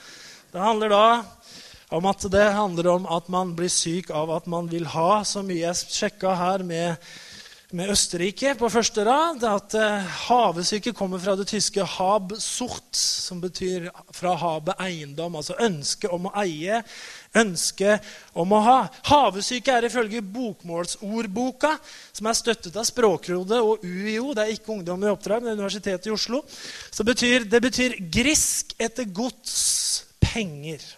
[0.52, 1.24] Det handler da
[1.90, 5.42] om at det handler om at man blir syk av at man vil ha så
[5.42, 5.66] mye.
[5.66, 6.96] Jeg sjekka her med
[7.74, 13.88] med Østerrike på første rad at uh, havesyke kommer fra det tyske 'habsucht', som betyr
[14.14, 16.82] fra havet eiendom, altså ønske om å eie,
[17.34, 17.98] ønske
[18.34, 18.78] om å ha.
[19.10, 21.74] Havesyke er ifølge bokmålsordboka,
[22.12, 26.06] som er støttet av Språkrådet og UiO, det er ikke Ungdom i oppdrag, men Universitetet
[26.06, 26.44] i Oslo,
[26.90, 30.94] så betyr, det betyr 'grisk etter gods penger'.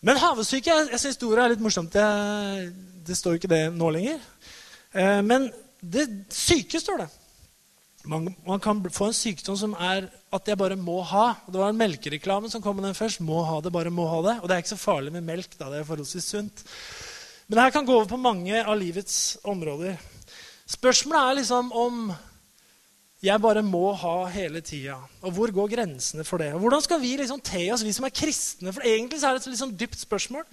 [0.00, 1.92] Men havesyke jeg, jeg syns ordet er litt morsomt.
[1.92, 2.04] Det,
[3.02, 4.20] det står ikke det nå lenger.
[4.98, 5.48] Eh, men
[5.80, 7.08] det syke står det.
[8.08, 11.32] Man, man, kan få en sykdom som er at jeg bare må ha.
[11.46, 13.20] Det var en melkereklame som kom med den først.
[13.24, 14.36] Må ha det, bare må ha det.
[14.40, 15.58] Og det er ikke så farlig med melk.
[15.58, 16.64] da, det er forholdsvis sunt.
[17.48, 19.98] Men det her kan gå over på mange av livets områder.
[20.68, 22.08] Spørsmålet er liksom om
[23.24, 24.98] jeg bare må ha hele tida.
[25.26, 26.52] Og hvor går grensene for det?
[26.54, 28.72] Og Hvordan skal vi liksom te oss, vi som er kristne?
[28.72, 30.44] For egentlig er det et sånn dypt spørsmål.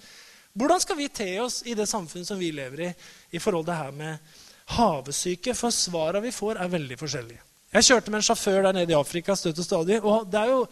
[0.56, 2.92] Hvordan skal vi te oss i det samfunnet som vi lever i,
[3.36, 4.36] i forhold til det her med
[4.76, 5.54] havesyke?
[5.54, 7.42] For svarene vi får, er veldig forskjellige.
[7.76, 9.98] Jeg kjørte med en sjåfør der nede i Afrika støtt og stadig.
[10.00, 10.62] og det er jo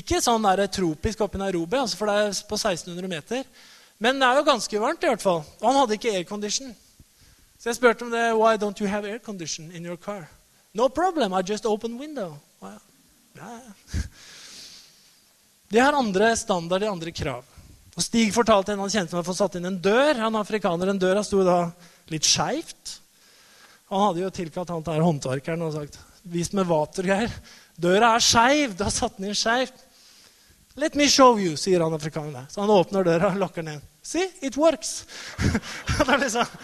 [0.00, 3.44] ikke sånn der tropisk oppe i Nairobi, altså for det er på 1600 meter.
[4.02, 5.42] Men det er jo ganske varmt, i hvert fall.
[5.60, 6.74] Og han hadde ikke aircondition.
[7.60, 8.24] Så jeg spurte om det.
[8.34, 10.26] Why don't you have aircondition in your car?
[10.74, 12.38] No problem, I just open window.
[12.62, 12.80] Well,
[13.36, 13.60] ja.
[15.70, 17.44] De har andre standard, de andre krav.
[18.00, 20.16] Og Stig fortalte en han kjente hadde fått satt inn en dør.
[20.22, 21.66] Han afrikaneren, Døra sto da
[22.08, 22.94] litt skeivt.
[23.92, 25.98] Han hadde jo tilkalt han der håndverkeren og sagt
[26.32, 27.34] Vis med Geir'.
[27.76, 28.72] Døra er skeiv.
[28.76, 29.84] Du har satt den inn skeivt.
[30.80, 32.48] Let me show you, sier han afrikaneren.
[32.48, 33.86] Så han åpner døra og lokker den inn.
[34.00, 35.04] See, it works.
[35.44, 36.56] det, er liksom,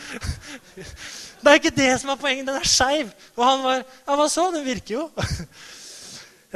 [1.43, 2.49] det er ikke det som er poenget.
[2.49, 3.13] Den er skeiv.
[3.37, 4.49] Og han var Ja, hva så?
[4.57, 5.09] Den virker jo.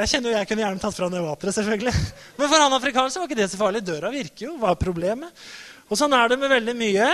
[0.01, 1.93] Jeg kjenner jo jeg kunne gjerne tatt fra det vaperet, selvfølgelig.
[2.39, 3.83] Men for han afrikaneren var ikke det så farlig.
[3.85, 4.57] Døra virker jo.
[4.61, 5.45] Hva er problemet?
[5.91, 7.09] Og sånn er det med veldig mye.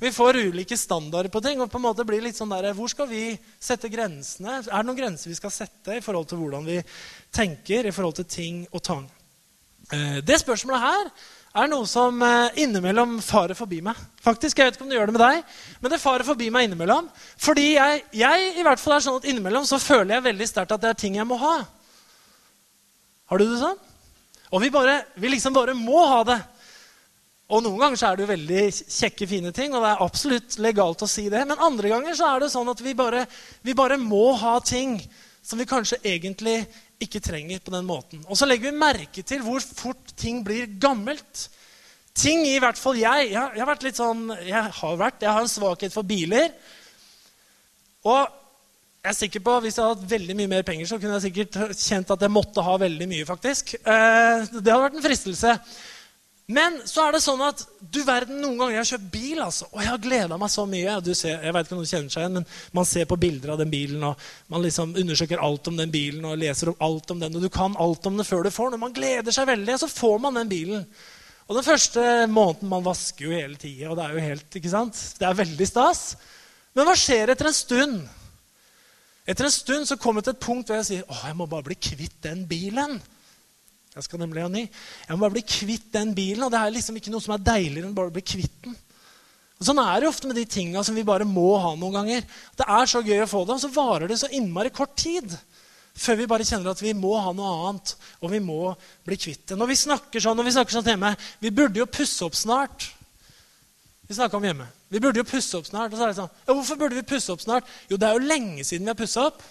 [0.00, 1.60] Vi får ulike standarder på ting.
[1.60, 4.62] og på en måte blir litt sånn der, Hvor skal vi sette grensene?
[4.62, 6.78] Er det noen grenser vi skal sette i forhold til hvordan vi
[7.32, 9.10] tenker i forhold til ting og tang?
[9.92, 11.10] Eh, det spørsmålet her
[11.60, 13.98] er noe som eh, innimellom farer forbi meg.
[14.22, 15.42] Faktisk, Jeg vet ikke om det gjør det med deg,
[15.82, 17.10] men det farer forbi meg innimellom.
[17.36, 20.72] Fordi jeg, jeg i hvert fall er sånn at innimellom så føler jeg veldig sterkt
[20.72, 21.58] at det er ting jeg må ha.
[23.30, 23.78] Har du det sånn?
[24.50, 26.40] Og vi, bare, vi liksom bare må ha det.
[27.50, 30.56] Og Noen ganger så er det jo veldig kjekke, fine ting, og det er absolutt
[30.62, 31.44] legalt å si det.
[31.46, 33.24] Men andre ganger så er det sånn at vi bare,
[33.66, 34.96] vi bare må ha ting
[35.46, 36.58] som vi kanskje egentlig
[37.02, 38.22] ikke trenger på den måten.
[38.26, 41.46] Og så legger vi merke til hvor fort ting blir gammelt.
[42.18, 43.30] Ting i hvert fall jeg.
[43.30, 46.50] Jeg, jeg har vært litt sånn, jeg har vært, jeg har en svakhet for biler.
[48.10, 48.39] Og
[49.00, 51.30] jeg er sikker på, Hvis jeg hadde hatt veldig mye mer penger, så kunne jeg
[51.30, 53.24] sikkert kjent at jeg måtte ha veldig mye.
[53.24, 53.74] faktisk.
[53.80, 55.54] Eh, det hadde vært en fristelse.
[56.50, 59.68] Men så er det sånn at du verden, noen ganger jeg har kjøpt bil, altså,
[59.70, 60.96] og jeg har gleda meg så mye.
[61.14, 63.62] Ser, jeg vet ikke om du kjenner seg igjen, men Man ser på bilder av
[63.62, 64.18] den bilen, og
[64.50, 67.48] man liksom undersøker alt om den bilen og leser om alt om den, og du
[67.54, 68.82] kan alt om den før du får den.
[68.82, 70.84] Man gleder seg veldig, og så får man den bilen.
[71.46, 74.74] Og Den første måneden man vasker jo hele tida, og det er jo helt, ikke
[74.74, 74.98] sant?
[75.18, 76.16] Det er veldig stas.
[76.74, 78.02] Men hva skjer etter en stund?
[79.30, 81.46] Etter en stund så kommer jeg til et punkt hvor jeg sier å, jeg må
[81.50, 82.98] bare bli kvitt den bilen.
[83.94, 84.64] Jeg skal nemlig ha ny.
[84.66, 86.44] Jeg må bare bli kvitt den bilen.
[86.46, 88.74] Og det er liksom ikke noe som er deiligere enn bare å bli kvitt den.
[89.60, 92.24] Og Sånn er det ofte med de tinga som vi bare må ha noen ganger.
[92.56, 95.34] Det er så gøy å få det, og så varer det så innmari kort tid.
[96.00, 98.72] Før vi bare kjenner at vi må ha noe annet, og vi må
[99.04, 99.58] bli kvitt det.
[99.60, 101.12] Når vi snakker sånn, når vi snakker sånn hjemme
[101.42, 102.88] Vi burde jo pusse opp snart.
[104.08, 104.70] Vi snakka om hjemme.
[104.90, 105.92] Vi burde jo pusse opp snart.
[105.92, 107.68] Og så er det sånn, ja, Hvorfor burde vi pusse opp snart?
[107.90, 109.44] Jo, det er jo lenge siden vi har pussa opp.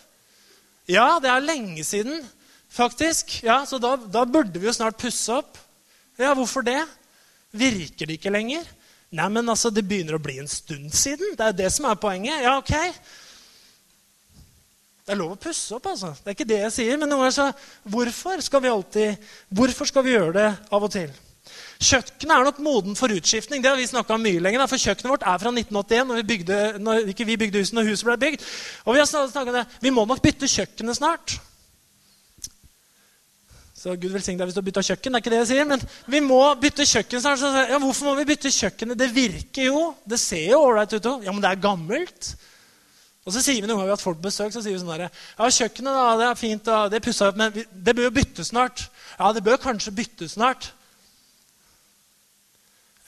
[0.89, 2.23] Ja, det er lenge siden,
[2.73, 3.39] faktisk.
[3.45, 5.57] Ja, Så da, da burde vi jo snart pusse opp.
[6.19, 6.81] Ja, hvorfor det?
[7.55, 8.67] Virker det ikke lenger?
[9.15, 11.33] Nei, men altså, det begynner å bli en stund siden.
[11.37, 12.43] Det er det som er poenget.
[12.43, 12.75] Ja, ok.
[15.05, 16.11] Det er lov å pusse opp, altså.
[16.19, 16.99] Det er ikke det jeg sier.
[16.99, 17.47] Men noen ganger så
[17.89, 21.09] Hvorfor skal vi alltid Hvorfor skal vi gjøre det av og til?
[21.79, 23.61] Kjøkkenet er nok moden for utskiftning.
[23.63, 26.57] Det har vi om mye lenger, for Kjøkkenet vårt er fra 1981, når vi bygde,
[26.83, 28.43] når, ikke vi bygde huset når huset ble bygd.
[28.83, 29.67] Og Vi har snakket om det.
[29.79, 31.37] Vi må nok bytte kjøkkenet snart.
[33.79, 35.13] Så Gud velsigne deg hvis du har bytta kjøkken.
[35.13, 37.45] det er ikke det jeg sier, Men vi må bytte kjøkken snart.
[37.71, 38.99] Ja, hvorfor må vi bytte kjøkkenet?
[38.99, 39.83] Det virker jo.
[40.03, 41.23] Det ser jo ålreit ut òg.
[41.23, 42.33] Ja, men det er gammelt.
[43.23, 45.47] Og så sier vi noen ganger at folk besøker, så sier vi sånn der, ja,
[45.47, 48.83] kjøkkenet da, det er fint, da, det pussa opp, men det bør jo byttes snart.
[49.15, 50.73] Ja, det bør kanskje byttes snart.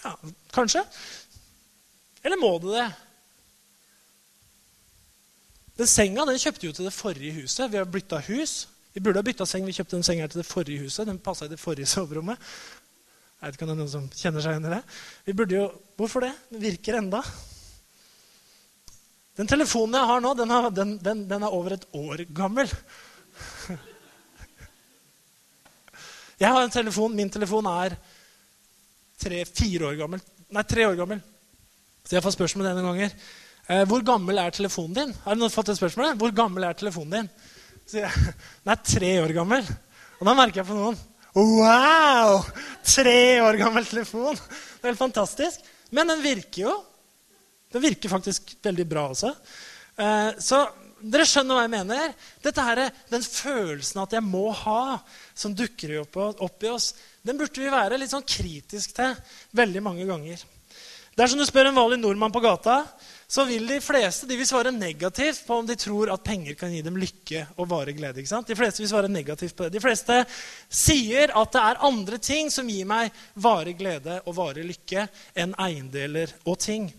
[0.03, 0.15] Ja,
[0.53, 0.83] kanskje.
[2.21, 2.89] Eller må det det?
[5.81, 7.71] Den senga den kjøpte vi jo til det forrige huset.
[7.71, 8.67] Vi har bytta hus.
[8.93, 9.65] Vi burde ha bytta seng.
[9.65, 11.07] Vi kjøpte den senga til det forrige huset.
[11.09, 12.37] Den passa i det forrige soverommet.
[13.41, 14.81] Jeg vet ikke om det er noen som kjenner seg igjen i det.
[15.25, 15.63] Vi burde jo,
[15.97, 16.33] Hvorfor det?
[16.51, 17.21] Den virker enda.
[19.39, 22.69] Den telefonen jeg har nå, den, har, den, den, den er over et år gammel.
[26.41, 27.95] Jeg har en telefon, Min telefon er
[29.21, 30.23] tre-fire år gammel.
[30.51, 31.21] Nei, tre år gammel.
[32.05, 33.13] Så jeg får spørsmål denne ganger.
[33.69, 35.13] Eh, hvor gammel er telefonen din?
[35.23, 36.17] Har noen fått det spørsmålet?
[36.19, 37.31] Hvor gammel er telefonen din?
[37.87, 38.11] Så jeg,
[38.65, 39.67] Den er tre år gammel.
[40.19, 40.99] Og da merker jeg på noen
[41.31, 42.41] Wow!
[42.83, 44.35] Tre år gammel telefon!
[44.35, 45.61] Det er helt fantastisk.
[45.95, 46.73] Men den virker jo.
[47.71, 49.31] Den virker faktisk veldig bra også.
[49.95, 50.65] Eh, så
[51.01, 52.15] dere skjønner hva jeg mener.
[52.43, 54.99] Dette her, Den følelsen at jeg må ha,
[55.33, 59.15] som dukker opp, opp i oss, den burde vi være litt sånn kritisk til
[59.57, 60.41] veldig mange ganger.
[61.17, 62.85] Dersom du spør en vanlig nordmann på gata,
[63.31, 66.71] så vil de fleste de vil svare negativt på om de tror at penger kan
[66.71, 68.19] gi dem lykke og varig glede.
[68.19, 68.47] ikke sant?
[68.47, 69.75] De fleste vil svare negativt på det.
[69.75, 70.17] De fleste
[70.67, 75.05] sier at det er andre ting som gir meg varig glede og varig lykke
[75.43, 76.89] enn eiendeler og ting.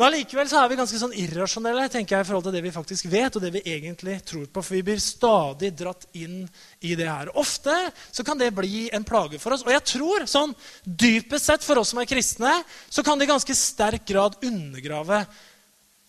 [0.00, 2.70] Men allikevel så er vi ganske sånn irrasjonelle tenker jeg, i forhold til det vi
[2.72, 4.62] faktisk vet, og det vi egentlig tror på.
[4.64, 6.38] For vi blir stadig dratt inn
[6.80, 7.28] i det her.
[7.36, 7.74] Ofte
[8.08, 9.66] så kan det bli en plage for oss.
[9.66, 10.54] Og jeg tror sånn
[10.88, 12.54] dypest sett for oss som er kristne,
[12.88, 15.20] så kan det i ganske sterk grad undergrave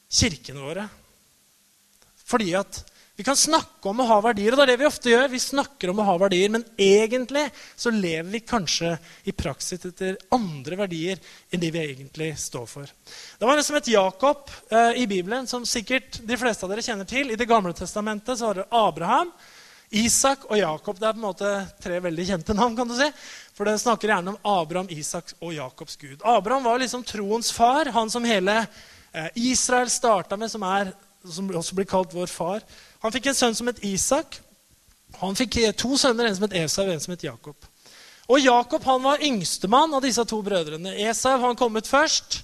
[0.07, 0.87] kirkene våre.
[2.31, 2.79] Fordi at
[3.19, 5.27] vi kan snakke om å ha verdier, og det er det vi ofte gjør.
[5.29, 7.43] Vi snakker om å ha verdier, Men egentlig
[7.75, 8.97] så lever vi kanskje
[9.27, 11.19] i praksis etter andre verdier
[11.51, 12.87] enn de vi egentlig står for.
[13.37, 16.81] Det var en som het Jakob eh, i Bibelen, som sikkert de fleste av dere
[16.81, 17.29] kjenner til.
[17.29, 19.31] I Det gamle testamentet så var det Abraham,
[19.91, 20.97] Isak og Jakob.
[20.97, 22.75] Det er på en måte tre veldig kjente navn.
[22.75, 23.11] kan du si.
[23.53, 26.21] For det snakker gjerne om Abraham, Isak og Jakobs gud.
[26.23, 28.63] Abraham var liksom troens far, han som hele
[29.11, 30.93] eh, Israel starta med, som, er,
[31.27, 32.63] som også blir kalt vår far.
[33.01, 34.37] Han fikk en sønn som het Isak.
[35.21, 37.69] Han fikk eh, to sønner, en som het Esau og en som het Jakob.
[38.31, 40.93] Og Jakob han var yngstemann av disse to brødrene.
[41.09, 42.41] Esau han kom ut først.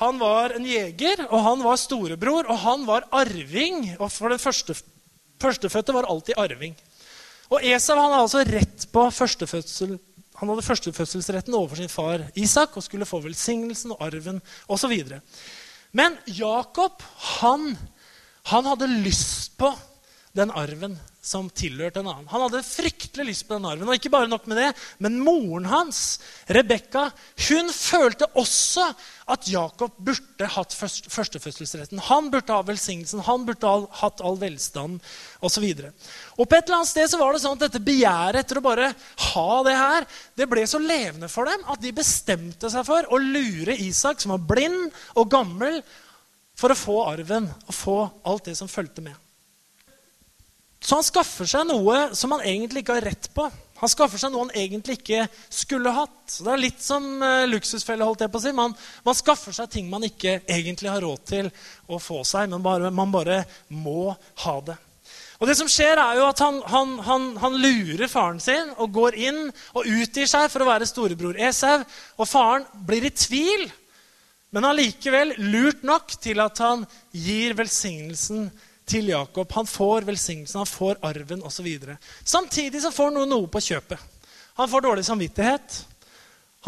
[0.00, 3.92] Han var en jeger, og han var storebror, og han var arving.
[4.00, 4.74] Og for den første,
[5.42, 6.74] førstefødte var alltid arving.
[7.52, 9.98] Og Esau han hadde altså rett på førstefødsel.
[10.40, 14.94] Han hadde førstefødselsretten overfor sin far Isak og skulle få velsignelsen og arven osv.
[15.92, 17.04] Men Jakob
[17.38, 17.76] han,
[18.50, 19.70] han hadde lyst på
[20.32, 22.28] den arven som tilhørte en annen.
[22.32, 23.86] Han hadde fryktelig lyst på den arven.
[23.86, 24.70] Og ikke bare nok med det,
[25.04, 26.00] men moren hans,
[26.50, 27.04] Rebekka,
[27.50, 28.88] hun følte også
[29.30, 32.00] at Jakob burde hatt først, førstefødselsretten.
[32.08, 34.98] Han burde ha velsignelsen, han burde ha hatt all velstand
[35.44, 35.68] osv.
[35.68, 38.66] Og på et eller annet sted så var det sånn at dette begjæret etter å
[38.66, 38.90] bare
[39.28, 40.08] ha det her,
[40.40, 44.34] det ble så levende for dem at de bestemte seg for å lure Isak, som
[44.34, 45.84] var blind og gammel,
[46.58, 49.16] for å få arven og få alt det som fulgte med.
[50.82, 53.46] Så han skaffer seg noe som han egentlig ikke har rett på.
[53.82, 56.20] Han skaffer seg noe han egentlig ikke skulle hatt.
[56.30, 58.06] Så det er litt som uh, luksusfelle.
[58.06, 58.54] holdt jeg på å si.
[58.54, 58.74] Man,
[59.06, 61.50] man, skaffer seg ting man ikke egentlig har råd til
[61.86, 63.42] å få seg, men bare, man bare
[63.74, 64.78] må ha det.
[65.42, 68.92] Og det som skjer er jo at han, han, han, han, lurer faren sin og
[68.94, 71.82] går inn og utgir seg for å være storebror Esau.
[72.22, 73.66] Og faren blir i tvil,
[74.52, 76.84] men allikevel lurt nok til at han
[77.16, 78.50] gir velsignelsen
[78.88, 79.52] til Jakob.
[79.56, 81.70] Han får velsignelsen, han får arven osv.
[82.24, 84.10] Samtidig så får han noe på kjøpet.
[84.60, 85.78] Han får dårlig samvittighet.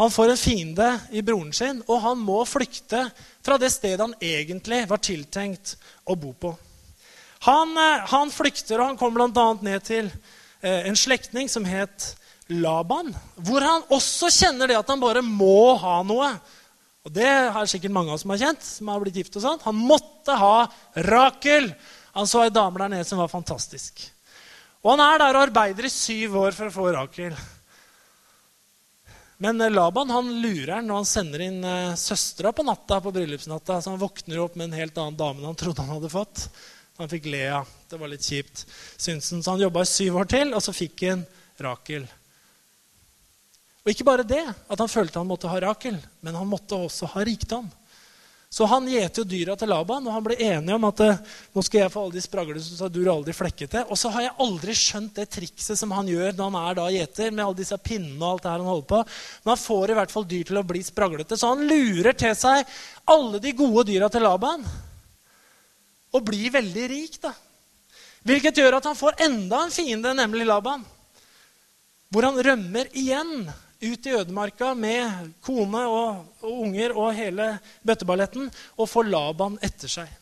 [0.01, 3.05] Han får en fiende i broren sin, og han må flykte
[3.45, 6.51] fra det stedet han egentlig var tiltenkt å bo på.
[7.45, 7.77] Han,
[8.09, 9.45] han flykter, og han kommer bl.a.
[9.61, 12.15] ned til eh, en slektning som het
[12.51, 16.33] Laban, hvor han også kjenner det at han bare må ha noe.
[17.05, 18.63] Og Det har sikkert mange av oss som har kjent.
[18.63, 19.65] som har blitt gift og sånt.
[19.67, 20.67] Han måtte ha
[21.05, 21.69] Rakel.
[22.17, 24.01] Han så ei dame der nede som var fantastisk.
[24.81, 27.35] Og han er der og arbeider i syv år for å få Rakel.
[29.37, 33.81] Men Laban han lurer han når han sender inn uh, søstera på natta på bryllupsnatta.
[33.81, 36.47] Så han våkner opp med en helt annen dame enn han trodde han hadde fått.
[36.97, 37.59] Han fikk Lea.
[37.89, 38.63] Det var litt kjipt,
[38.97, 39.43] Synsen.
[39.43, 41.25] Så han jobba i syv år til, og så fikk han
[41.61, 42.07] Rakel.
[43.85, 47.05] Og ikke bare det, at han følte han måtte ha Rakel, men han måtte også
[47.11, 47.67] ha rikdom.
[48.49, 51.01] Så han gjeter jo dyra til Laban, og han ble enig om at
[51.53, 53.83] nå skal jeg få alle de spraglene så du er aldri flekkete.
[53.91, 56.85] Og så har jeg aldri skjønt det trikset som han gjør når han er da
[56.95, 59.01] gjeter, med alle disse pinnene og alt det her han holder på.
[59.43, 61.37] Men han får i hvert fall dyr til å bli spraglete.
[61.37, 62.77] Så han lurer til seg
[63.11, 64.65] alle de gode dyra til Laban.
[66.15, 67.19] Og blir veldig rik.
[67.27, 67.35] da.
[68.25, 70.87] Hvilket gjør at han får enda en fiende, nemlig Laban.
[72.07, 73.49] Hvor han rømmer igjen
[73.81, 77.49] ut i ødemarka med kone og, og unger og hele
[77.85, 80.13] bøtteballetten og får Laban etter seg.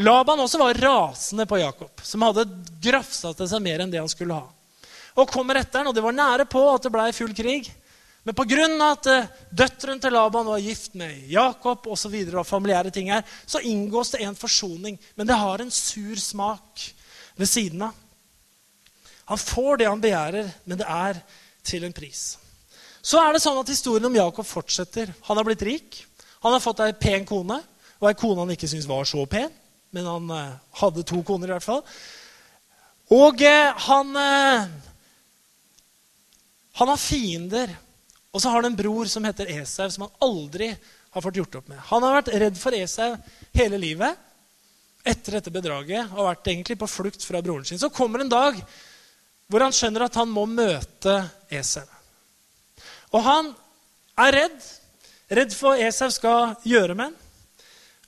[0.00, 2.48] Laban også var rasende på Jakob, som hadde
[2.82, 4.48] grafsa til seg mer enn det han skulle ha.
[5.20, 7.68] Og kommer etter han, og det var nære på at det blei full krig.
[8.22, 8.66] Men pga.
[8.86, 13.10] at uh, døtrene til Laban var gift med Jakob og, så videre, og familiære ting
[13.12, 14.98] her, så inngås det en forsoning.
[15.14, 16.92] Men det har en sur smak
[17.36, 17.98] ved siden av.
[19.24, 21.20] Han får det han begjærer, men det er
[21.64, 22.38] til en pris.
[23.02, 25.10] Så er det sånn at historien om Jakob fortsetter.
[25.26, 25.98] Han har blitt rik.
[26.42, 27.58] Han har fått ei pen kone,
[27.98, 29.50] og ei kone han ikke syntes var så pen.
[29.92, 31.82] Men han eh, hadde to koner, i hvert fall.
[33.12, 34.66] Og eh, han eh,
[36.80, 37.74] Han har fiender.
[38.32, 40.70] Og så har han en bror som heter Esau, som han aldri
[41.12, 41.82] har fått gjort opp med.
[41.90, 43.10] Han har vært redd for Esau
[43.52, 44.16] hele livet
[45.04, 47.80] etter dette bedraget og vært egentlig på flukt fra broren sin.
[47.82, 48.56] Så kommer en dag
[49.52, 51.18] hvor han skjønner at han må møte
[51.52, 51.84] Esau.
[53.12, 53.52] Og han
[54.26, 54.68] er redd.
[55.32, 57.18] Redd for hva Esau skal gjøre med ham.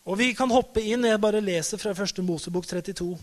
[0.04, 1.06] Og vi kan hoppe inn.
[1.08, 2.20] Jeg bare leser fra 1.
[2.26, 3.14] Mosebok 32.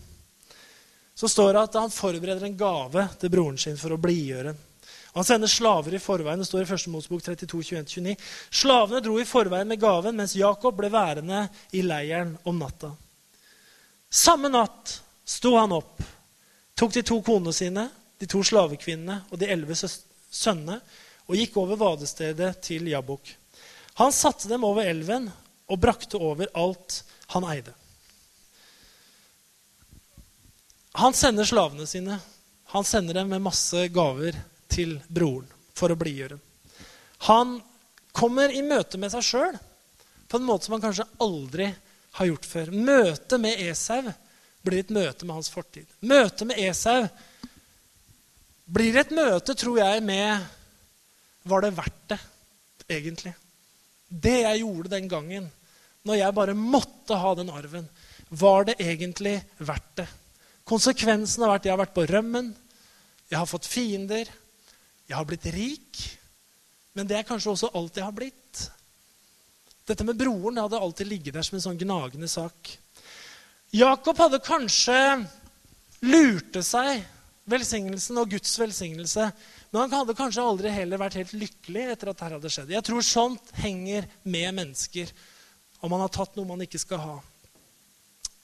[1.13, 4.67] Så står det at han forbereder en gave til broren sin for å blidgjøre ham.
[5.11, 6.39] Han sender slaver i forveien.
[6.39, 6.87] Det står i 1.
[6.93, 8.15] Mosebok 32, 21-29.
[8.61, 11.43] Slavene dro i forveien med gaven, mens Jakob ble værende
[11.75, 12.93] i leiren om natta.
[14.11, 15.99] Samme natt sto han opp,
[16.75, 17.85] tok de to konene sine,
[18.19, 20.79] de to slavekvinnene og de elleve sønnene
[21.31, 23.29] og gikk over vadestedet til Jabbok.
[24.01, 25.29] Han satte dem over elven
[25.71, 26.97] og brakte over alt
[27.31, 27.71] han eide.
[30.99, 32.19] Han sender slavene sine.
[32.75, 34.35] Han sender dem med masse gaver
[34.71, 36.35] til broren for å blidgjøre.
[37.31, 37.59] Han
[38.11, 39.55] kommer i møte med seg sjøl
[40.27, 41.69] på en måte som han kanskje aldri
[42.17, 42.71] har gjort før.
[42.75, 44.11] Møtet med Esau
[44.67, 45.87] blir et møte med hans fortid.
[46.03, 47.05] Møtet med Esau
[48.71, 50.59] blir et møte, tror jeg, med
[51.43, 52.19] Var det verdt det,
[52.91, 53.33] egentlig?
[54.07, 55.47] Det jeg gjorde den gangen,
[56.05, 57.87] når jeg bare måtte ha den arven,
[58.29, 60.07] var det egentlig verdt det?
[60.67, 62.51] Konsekvensen har vært jeg har vært på rømmen,
[63.31, 64.29] jeg har fått fiender,
[65.07, 66.01] jeg har blitt rik.
[66.95, 68.65] Men det er kanskje også alt jeg har blitt.
[69.87, 72.75] Dette med broren det hadde alltid ligget der som en sånn gnagende sak.
[73.75, 74.99] Jakob hadde kanskje
[76.03, 77.01] lurte seg
[77.51, 79.29] velsignelsen og Guds velsignelse.
[79.71, 82.73] Men han hadde kanskje aldri heller vært helt lykkelig etter at dette hadde skjedd.
[82.75, 85.11] Jeg tror sånt henger med mennesker
[85.81, 87.15] om man har tatt noe man ikke skal ha.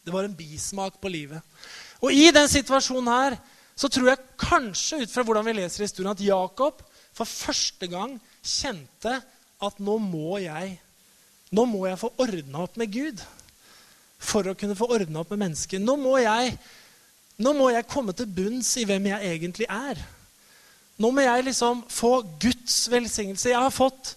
[0.07, 1.43] Det var en bismak på livet.
[1.99, 3.37] Og i den situasjonen her
[3.77, 6.79] så tror jeg kanskje ut fra hvordan vi leser historien, at Jakob
[7.13, 9.19] for første gang kjente
[9.67, 10.77] at nå må jeg
[11.55, 13.21] nå må jeg få ordna opp med Gud
[14.19, 15.79] for å kunne få ordna opp med mennesker.
[15.79, 16.55] Nå må, jeg,
[17.39, 20.01] nå må jeg komme til bunns i hvem jeg egentlig er.
[20.97, 23.51] Nå må jeg liksom få Guds velsignelse.
[23.51, 24.15] Jeg har fått,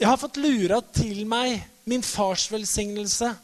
[0.00, 3.34] fått lura til meg min fars velsignelse.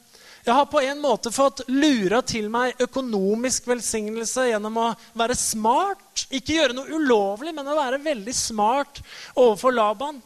[0.45, 6.27] Jeg har på en måte fått lura til meg økonomisk velsignelse gjennom å være smart.
[6.29, 9.01] Ikke gjøre noe ulovlig, men å være veldig smart
[9.33, 10.21] overfor Laban.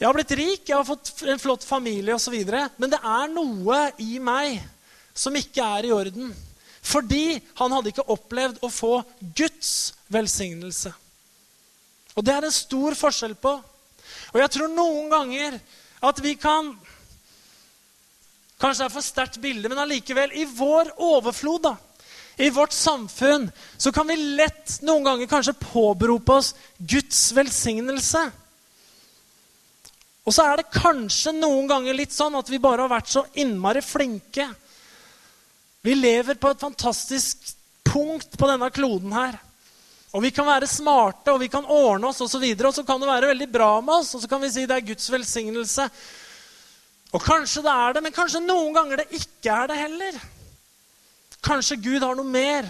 [0.00, 2.36] Jeg har blitt rik, jeg har fått en flott familie osv.
[2.80, 4.56] Men det er noe i meg
[5.12, 6.32] som ikke er i orden.
[6.80, 8.94] Fordi han hadde ikke opplevd å få
[9.36, 10.94] Guds velsignelse.
[12.16, 13.52] Og det er en stor forskjell på.
[14.32, 15.58] Og jeg tror noen ganger
[16.06, 16.74] at vi kan
[18.60, 21.70] Kanskje det er for sterkt bilde, men allikevel, i vår overflod, da,
[22.44, 23.46] i vårt samfunn,
[23.80, 28.20] så kan vi lett noen ganger kanskje påberope oss Guds velsignelse.
[30.28, 33.24] Og så er det kanskje noen ganger litt sånn at vi bare har vært så
[33.40, 34.50] innmari flinke.
[35.80, 37.54] Vi lever på et fantastisk
[37.88, 39.40] punkt på denne kloden her.
[40.10, 42.82] Og vi kan være smarte, og vi kan ordne oss, og så, videre, og så
[42.86, 44.14] kan det være veldig bra med oss.
[44.16, 45.86] Og så kan vi si det er Guds velsignelse.
[47.14, 50.20] Og kanskje det er det, men kanskje noen ganger det ikke er det heller.
[51.46, 52.68] Kanskje Gud har noe mer.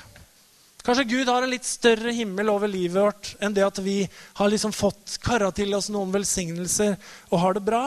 [0.85, 3.99] Kanskje Gud har en litt større himmel over livet vårt enn det at vi
[4.39, 6.95] har liksom fått kara til oss noen velsignelser
[7.29, 7.85] og har det bra.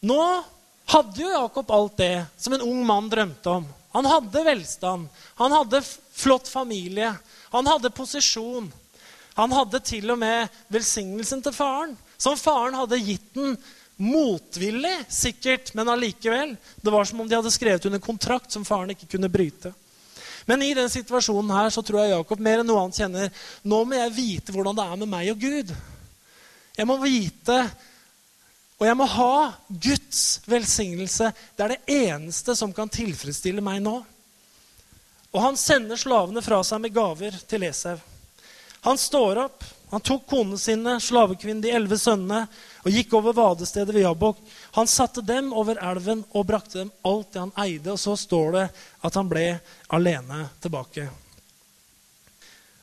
[0.00, 0.22] Nå
[0.90, 3.68] hadde jo Jakob alt det som en ung mann drømte om.
[3.94, 5.06] Han hadde velstand,
[5.38, 5.82] han hadde
[6.12, 7.14] flott familie,
[7.50, 8.70] han hadde posisjon.
[9.34, 13.54] Han hadde til og med velsignelsen til faren, som faren hadde gitt den
[14.00, 16.56] motvillig, sikkert, men allikevel.
[16.80, 19.72] Det var som om de hadde skrevet under kontrakt som faren ikke kunne bryte.
[20.48, 23.82] Men i den situasjonen her så tror jeg Jakob mer enn noe annet kjenner nå
[23.84, 25.74] må jeg vite hvordan det er med meg og Gud.
[26.78, 27.58] Jeg må vite
[28.80, 29.32] Og jeg må ha
[29.68, 31.26] Guds velsignelse.
[31.52, 33.98] Det er det eneste som kan tilfredsstille meg nå.
[35.30, 37.98] Og han sender slavene fra seg med gaver til Esau.
[38.80, 42.44] Han står opp, han tok konene sine, slavekvinnen, de elleve sønnene,
[42.80, 44.38] og gikk over vadestedet ved Jabok.
[44.78, 47.90] Han satte dem over elven og brakte dem alt det han eide.
[47.92, 48.66] Og så står det
[49.02, 49.44] at han ble
[49.92, 51.08] alene tilbake.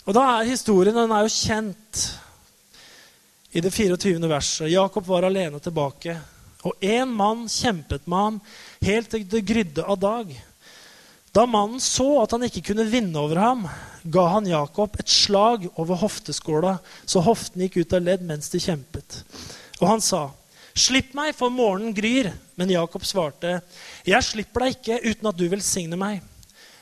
[0.08, 2.04] Og da er historien den er jo kjent
[3.56, 4.20] i det 24.
[4.28, 4.70] verset.
[4.72, 6.14] Jakob var alene tilbake,
[6.68, 8.38] og én mann kjempet med ham
[8.84, 10.36] helt til det grydde av dag.
[11.38, 13.60] Da mannen så at han ikke kunne vinne over ham,
[14.10, 18.58] ga han Jakob et slag over hofteskåla, så hoften gikk ut av ledd mens de
[18.64, 19.20] kjempet.
[19.78, 20.32] Og han sa,
[20.74, 23.62] 'Slipp meg, for morgenen gryr.' Men Jakob svarte,
[24.06, 26.24] 'Jeg slipper deg ikke uten at du velsigner meg.'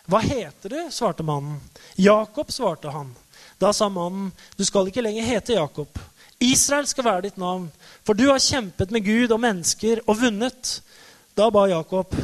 [0.08, 1.60] 'Hva heter du?' svarte mannen.
[2.00, 3.12] 'Jakob', svarte han.
[3.60, 6.00] Da sa mannen, 'Du skal ikke lenger hete Jakob.'
[6.40, 7.72] Israel skal være ditt navn,
[8.06, 10.82] for du har kjempet med Gud og mennesker og vunnet.
[11.36, 12.16] Da ba Jakob,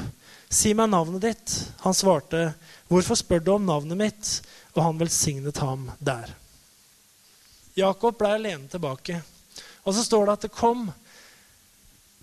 [0.51, 2.53] 'Si meg navnet ditt.' Han svarte,
[2.89, 4.41] 'Hvorfor spør du om navnet mitt?'
[4.75, 6.35] Og han velsignet ham der.
[7.75, 9.21] Jakob ble alene tilbake.
[9.83, 10.91] Og så står det at det kom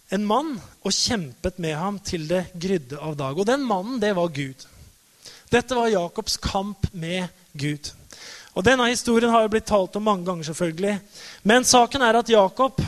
[0.09, 0.55] en mann
[0.85, 3.39] og kjempet med ham til det grydde av dag.
[3.39, 4.64] Og den mannen, det var Gud.
[5.51, 7.93] Dette var Jakobs kamp med Gud.
[8.57, 10.97] Og Denne historien har jo blitt talt om mange ganger, selvfølgelig.
[11.43, 12.81] Men saken er at Jakob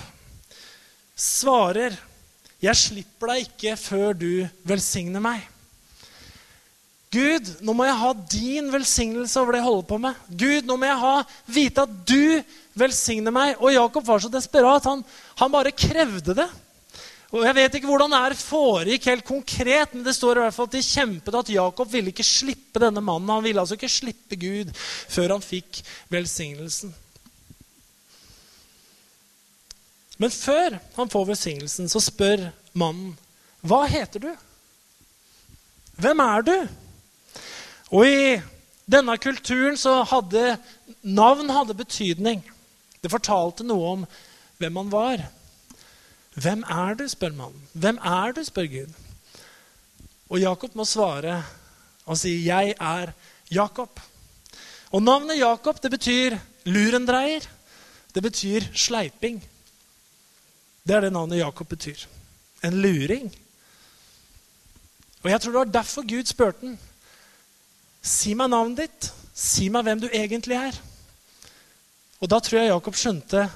[1.16, 1.97] svarer,
[2.61, 5.48] 'Jeg slipper deg ikke før du velsigner meg'.
[7.11, 10.18] Gud, nå må jeg ha din velsignelse over det jeg holder på med.
[10.30, 11.14] Gud, nå må jeg ha,
[11.50, 12.42] vite at du
[12.78, 13.56] velsigner meg.
[13.58, 14.86] Og Jakob var så desperat.
[14.86, 15.02] Han,
[15.40, 16.46] han bare krevde det.
[17.30, 20.54] Og Jeg vet ikke hvordan det er foregikk helt konkret, men det står i hvert
[20.54, 23.30] fall at de kjempet at Jakob ville ikke slippe denne mannen.
[23.30, 26.94] Han ville altså ikke slippe Gud før han fikk velsignelsen.
[30.21, 33.16] Men før han får velsignelsen, så spør mannen,
[33.64, 34.37] 'Hva heter du?'
[35.97, 36.68] 'Hvem er du?'
[37.91, 38.41] Og i
[38.91, 40.59] denne kulturen så hadde
[41.03, 42.43] navn hadde betydning.
[43.03, 44.07] Det fortalte noe om
[44.59, 45.25] hvem man var.
[46.35, 47.68] Hvem er du, spør mannen.
[47.73, 48.93] Hvem er du, spør Gud.
[50.31, 51.45] Og Jakob må svare
[52.07, 53.12] og si, 'Jeg er
[53.51, 54.01] Jakob'.
[54.93, 57.49] Og navnet Jakob det betyr lurendreier.
[58.14, 59.49] Det betyr sleiping.
[60.85, 62.07] Det er det navnet Jakob betyr.
[62.64, 63.28] En luring.
[65.22, 66.78] Og jeg tror det var derfor Gud spurte ham.
[68.01, 69.11] Si meg navnet ditt.
[69.37, 70.76] Si meg hvem du egentlig er.
[72.20, 73.47] Og da tror jeg Jakob skjønte,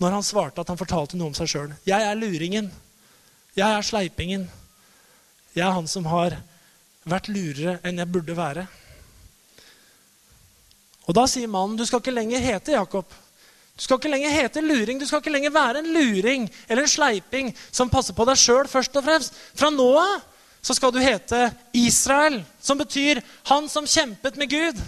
[0.00, 1.74] når han svarte, at han fortalte noe om seg sjøl.
[1.86, 2.70] Jeg er luringen.
[3.56, 4.48] Jeg er sleipingen.
[5.54, 6.38] Jeg er han som har
[7.08, 8.64] vært lurere enn jeg burde være.
[11.04, 13.12] Og da sier mannen, du skal ikke lenger hete Jakob.
[13.74, 15.00] Du skal ikke lenger hete luring.
[15.00, 18.70] Du skal ikke lenger være en luring eller en sleiping som passer på deg sjøl
[18.70, 19.40] først og fremst.
[19.54, 20.22] Fra nå av
[20.64, 24.80] så skal du hete Israel, som betyr 'han som kjempet med Gud'.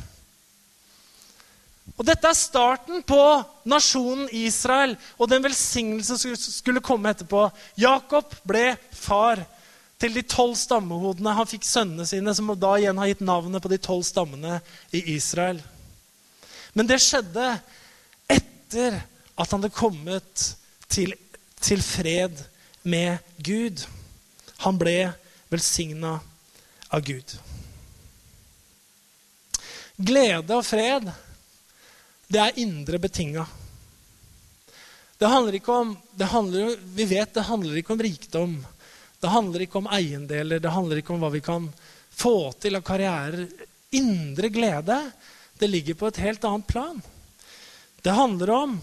[1.99, 3.21] Og Dette er starten på
[3.65, 7.51] nasjonen Israel og den velsignelse som skulle komme etterpå.
[7.77, 9.45] Jakob ble far
[9.99, 11.33] til de tolv stammehodene.
[11.35, 14.61] Han fikk sønnene sine, som da igjen har gitt navnet på de tolv stammene
[14.93, 15.63] i Israel.
[16.77, 17.61] Men det skjedde
[18.77, 19.03] etter
[19.35, 20.43] at han hadde kommet
[20.89, 21.15] til,
[21.61, 22.37] til fred
[22.85, 23.85] med Gud.
[24.65, 25.13] Han ble
[25.53, 26.19] velsigna
[26.93, 27.37] av Gud.
[29.97, 31.09] Glede og fred,
[32.29, 33.47] det er indre betinga.
[35.17, 38.57] Det handler ikke om, handler, Vi vet det handler ikke om rikdom.
[39.21, 41.71] Det handler ikke om eiendeler, det handler ikke om hva vi kan
[42.13, 43.47] få til av karrierer.
[43.97, 44.99] Indre glede,
[45.57, 47.01] det ligger på et helt annet plan.
[48.07, 48.75] Det handler om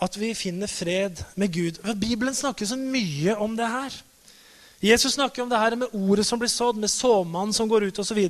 [0.00, 1.80] at vi finner fred med Gud.
[2.00, 3.98] Bibelen snakker så mye om det her.
[4.80, 8.00] Jesus snakker om det her med ordet som blir sådd, med såmannen som går ut
[8.00, 8.20] osv.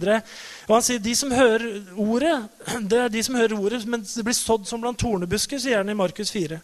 [0.66, 2.34] Han sier de som hører ordet,
[2.90, 5.94] det er de som hører ordet, men det blir sådd som blant tornebusker, sier han
[5.94, 6.58] i Markus 4.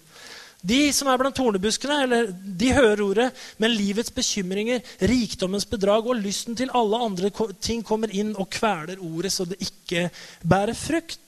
[0.62, 3.30] De som er blant tornebuskene, eller, de hører ordet,
[3.62, 7.30] men livets bekymringer, rikdommens bedrag og lysten til alle andre
[7.62, 10.08] ting kommer inn og kveler ordet, så det ikke
[10.42, 11.21] bærer frukt.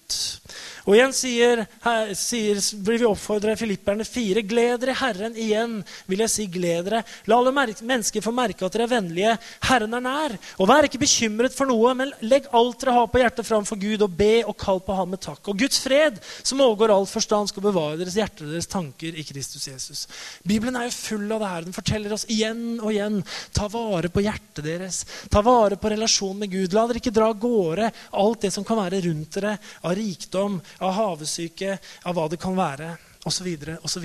[0.84, 5.78] Og igjen sier, her, sier, blir vi oppfordret i Filipperne 4.: Gled dere Herren igjen,
[6.10, 6.46] vil jeg si.
[6.52, 7.00] Gled dere.
[7.30, 9.36] La alle mennesker få merke at dere er vennlige.
[9.64, 10.34] Herren er nær.
[10.60, 14.04] Og vær ikke bekymret for noe, men legg alt dere har på hjertet framfor Gud,
[14.04, 15.40] og be og kall på ham med takk.
[15.48, 19.24] Og Guds fred, som overgår all forstand, skal bevare deres hjerter og deres tanker i
[19.24, 20.04] Kristus Jesus.
[20.44, 21.68] Bibelen er jo full av det her.
[21.70, 23.22] Den forteller oss igjen og igjen
[23.56, 25.00] ta vare på hjertet deres.
[25.32, 26.76] Ta vare på relasjonen med Gud.
[26.76, 27.88] La dere ikke dra av gårde
[28.20, 32.56] alt det som kan være rundt dere av rikdom, av havesyke, av hva det kan
[32.58, 32.94] være.
[33.24, 34.02] og så videre, og så.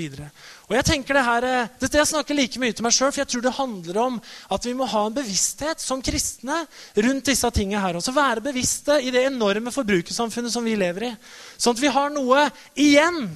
[0.69, 3.19] Og jeg tenker det her, eh, dette jeg snakker like mye til meg sjøl, for
[3.19, 6.61] jeg tror det handler om at vi må ha en bevissthet som kristne
[6.95, 7.99] rundt disse tingene her.
[7.99, 11.15] Også være bevisste i det enorme forbrukersamfunnet som vi lever i.
[11.57, 12.45] Sånn at vi har noe
[12.79, 13.27] igjen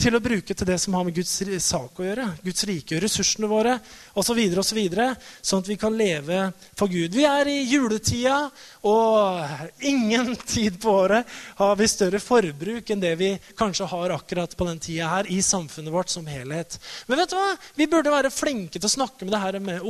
[0.00, 1.32] til å bruke til det som har med Guds
[1.62, 2.24] sak å gjøre.
[2.42, 3.76] Guds rike, ressursene våre
[4.18, 4.38] osv.
[4.72, 5.12] Videre,
[5.44, 6.46] sånn at vi kan leve
[6.78, 7.12] for Gud.
[7.14, 8.48] Vi er i juletida,
[8.88, 11.28] og ingen tid på året
[11.58, 15.40] har vi større forbruk enn det vi kanskje har akkurat på den tida her i
[15.44, 16.78] samfunnet vårt som helhet.
[17.06, 17.50] Men vet du hva?
[17.78, 19.84] Vi burde være flinke til å snakke med det her med,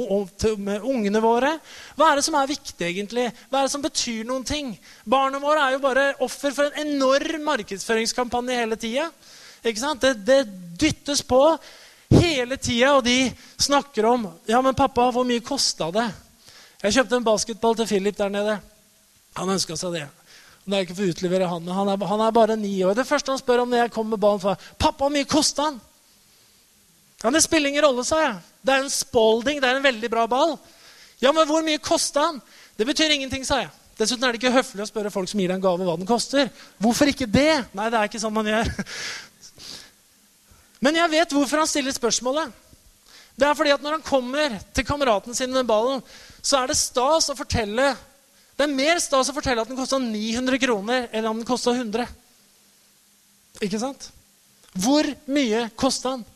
[0.59, 1.55] med ungene våre.
[1.97, 3.29] Hva er det som er viktig, egentlig?
[3.49, 4.75] Hva er det som betyr noen ting?
[5.09, 9.09] Barna våre er jo bare offer for en enorm markedsføringskampanje hele tida.
[9.63, 10.03] Ikke sant?
[10.03, 10.41] Det, det
[10.81, 11.41] dyttes på
[12.13, 13.31] hele tida, og de
[13.63, 16.09] snakker om Ja, men pappa, hvor mye kosta det?
[16.83, 18.59] Jeg kjøpte en basketball til Philip der nede.
[19.39, 20.09] Han ønska seg det.
[20.63, 22.95] Det er ikke for å utlevere han, han er, han er bare ni år.
[22.99, 25.71] Det første han spør om når jeg kommer med ballen, er 'Pappa, hvor mye kosta
[25.71, 25.81] han?'
[27.23, 28.37] Ja, Det spiller ingen rolle, sa jeg.
[28.67, 30.59] Det er en Spalding, det er en veldig bra ball.
[31.21, 32.41] Ja, men hvor mye kosta han?
[32.77, 33.71] Det betyr ingenting, sa jeg.
[33.99, 36.07] Dessuten er det ikke høflig å spørre folk som gir deg en gave, hva den
[36.07, 36.49] koster.
[36.83, 37.65] Hvorfor ikke det?
[37.75, 38.71] Nei, det er ikke sånn man gjør.
[40.83, 42.51] Men jeg vet hvorfor han stiller spørsmålet.
[43.39, 46.03] Det er fordi at når han kommer til kameraten sin med ballen,
[46.43, 47.95] så er det stas å fortelle
[48.53, 51.73] Det er mer stas å fortelle at den kosta 900 kroner enn om den kosta
[51.73, 52.05] 100.
[53.65, 54.11] Ikke sant?
[54.77, 56.27] Hvor mye kosta den?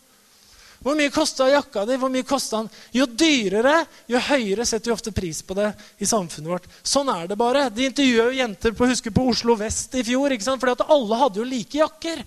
[0.80, 1.96] Hvor mye kosta jakka di?
[2.00, 2.70] Hvor mye kosta den?
[2.94, 6.68] Jo dyrere, jo høyere setter vi ofte pris på det i samfunnet vårt.
[6.86, 7.66] Sånn er det bare.
[7.74, 10.32] De intervjuer jo jenter på, husker på Oslo vest i fjor.
[10.32, 10.62] ikke sant?
[10.62, 12.22] Fordi at alle hadde jo like jakker.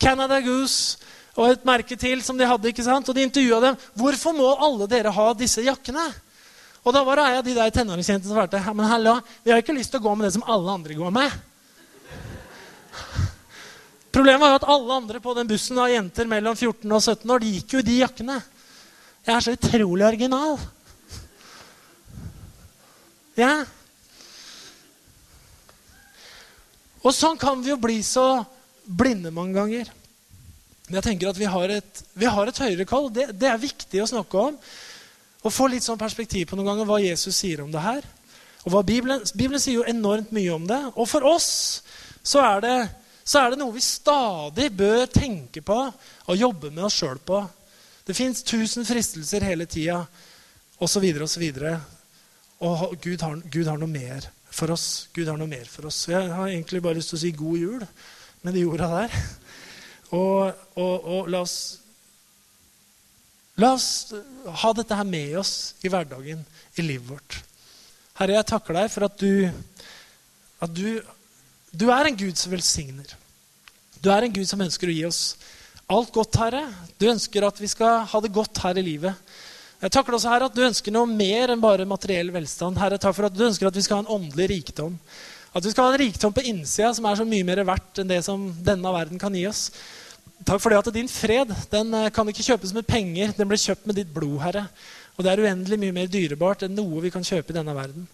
[0.00, 0.96] Canada Goose,
[1.34, 2.68] og et merke til som de hadde.
[2.68, 3.08] ikke sant?
[3.08, 3.76] Og de intervjua dem.
[3.96, 6.12] 'Hvorfor må alle dere ha disse jakkene?'
[6.84, 8.74] Og da var det ei av de der tenåringsjentene som svarte.
[8.74, 11.10] men hallo, vi har ikke lyst til å gå med det som alle andre går
[11.10, 11.32] med.
[14.12, 17.30] Problemet var jo at alle andre på den bussen av jenter mellom 14 og 17
[17.30, 18.36] år, de gikk jo i de jakkene.
[19.26, 20.58] Jeg er så utrolig original.
[23.34, 23.64] Ja.
[27.02, 28.44] Og sånn kan vi jo bli så
[28.84, 29.90] blinde mange ganger.
[30.88, 33.08] Men jeg tenker at vi har et, vi har et høyere kall.
[33.12, 34.58] Det, det, er viktig å snakke om.
[35.44, 38.04] Og få litt sånn perspektiv på noen ganger hva Jesus sier om det her.
[38.64, 40.80] Og hva Bibelen, Bibelen sier jo enormt mye om det.
[40.92, 41.48] Og for oss
[42.24, 42.76] så er det,
[43.24, 47.40] så er det noe vi stadig bør tenke på og jobbe med oss sjøl på.
[48.04, 50.02] Det fins tusen fristelser hele tida,
[50.84, 51.44] osv., osv.
[52.64, 55.08] Og Gud har, Gud har noe mer for oss.
[55.16, 56.04] Gud har noe mer for oss.
[56.12, 57.86] Jeg har egentlig bare lyst til å si god jul
[58.44, 59.16] med de orda der.
[60.14, 61.56] Og, og, og la, oss,
[63.58, 63.88] la oss
[64.62, 66.44] ha dette her med oss i hverdagen,
[66.78, 67.40] i livet vårt.
[68.20, 69.48] Herre, jeg takker deg for at du,
[70.62, 71.00] at du,
[71.74, 73.16] du er en Gud som velsigner.
[73.98, 75.24] Du er en Gud som ønsker å gi oss
[75.90, 76.62] alt godt, Herre.
[77.00, 79.34] Du ønsker at vi skal ha det godt her i livet.
[79.82, 82.78] Jeg takker også, Herre, at du ønsker noe mer enn bare materiell velstand.
[82.80, 84.94] Herre, takk for at du ønsker at vi skal ha en åndelig rikdom.
[85.54, 88.10] At vi skal ha en rikdom på innsida som er så mye mer verdt enn
[88.10, 89.68] det som denne verden kan gi oss.
[90.44, 93.32] Takk for det at din fred den eh, kan ikke kjøpes med penger.
[93.32, 94.66] Den ble kjøpt med ditt blod, Herre.
[95.16, 98.04] Og det er uendelig mye mer dyrebart enn noe vi kan kjøpe i denne verden.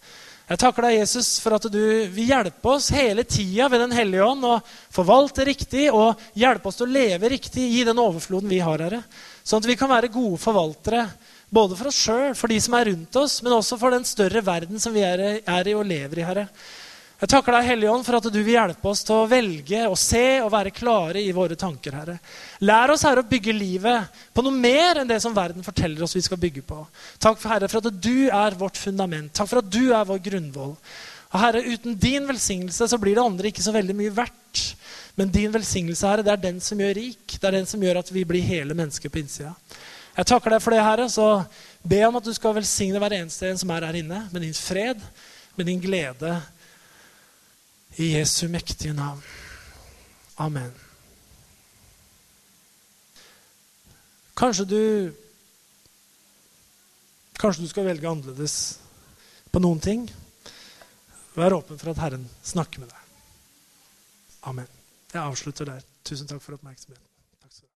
[0.50, 4.26] Jeg takker deg, Jesus, for at du vil hjelpe oss hele tida ved Den hellige
[4.26, 4.56] ånd å
[4.90, 9.02] forvalte riktig og hjelpe oss til å leve riktig i den overfloden vi har, Herre.
[9.46, 11.04] Sånn at vi kan være gode forvaltere
[11.50, 14.42] både for oss sjøl, for de som er rundt oss, men også for den større
[14.46, 16.46] verden som vi er i og lever i, Herre.
[17.20, 19.96] Jeg takker deg, Hellige Ånd, for at du vil hjelpe oss til å velge og
[20.00, 22.14] se og være klare i våre tanker, Herre.
[22.64, 26.14] Lær oss, Herre, å bygge livet på noe mer enn det som verden forteller oss
[26.16, 26.78] vi skal bygge på.
[27.20, 29.34] Takk, for, Herre, for at du er vårt fundament.
[29.36, 30.72] Takk for at du er vår grunnvoll.
[31.28, 34.62] Og Herre, uten din velsignelse så blir det andre ikke så veldig mye verdt.
[35.20, 37.34] Men din velsignelse, Herre, det er den som gjør rik.
[37.34, 39.52] Det er den som gjør at vi blir hele mennesker på innsida.
[40.16, 41.10] Jeg takker deg for det, Herre.
[41.12, 41.28] Så
[41.84, 44.56] be om at du skal velsigne hver eneste en som er her inne, med din
[44.56, 45.04] fred,
[45.60, 46.32] med din glede
[47.98, 49.22] i Jesu mektige navn.
[50.38, 50.72] Amen.
[54.36, 54.82] Kanskje du
[57.40, 58.54] Kanskje du skal velge annerledes
[59.48, 60.02] på noen ting.
[61.32, 63.06] Vær åpen for at Herren snakker med deg.
[64.50, 64.68] Amen.
[65.08, 65.86] Jeg avslutter der.
[66.04, 67.09] Tusen takk for oppmerksomheten.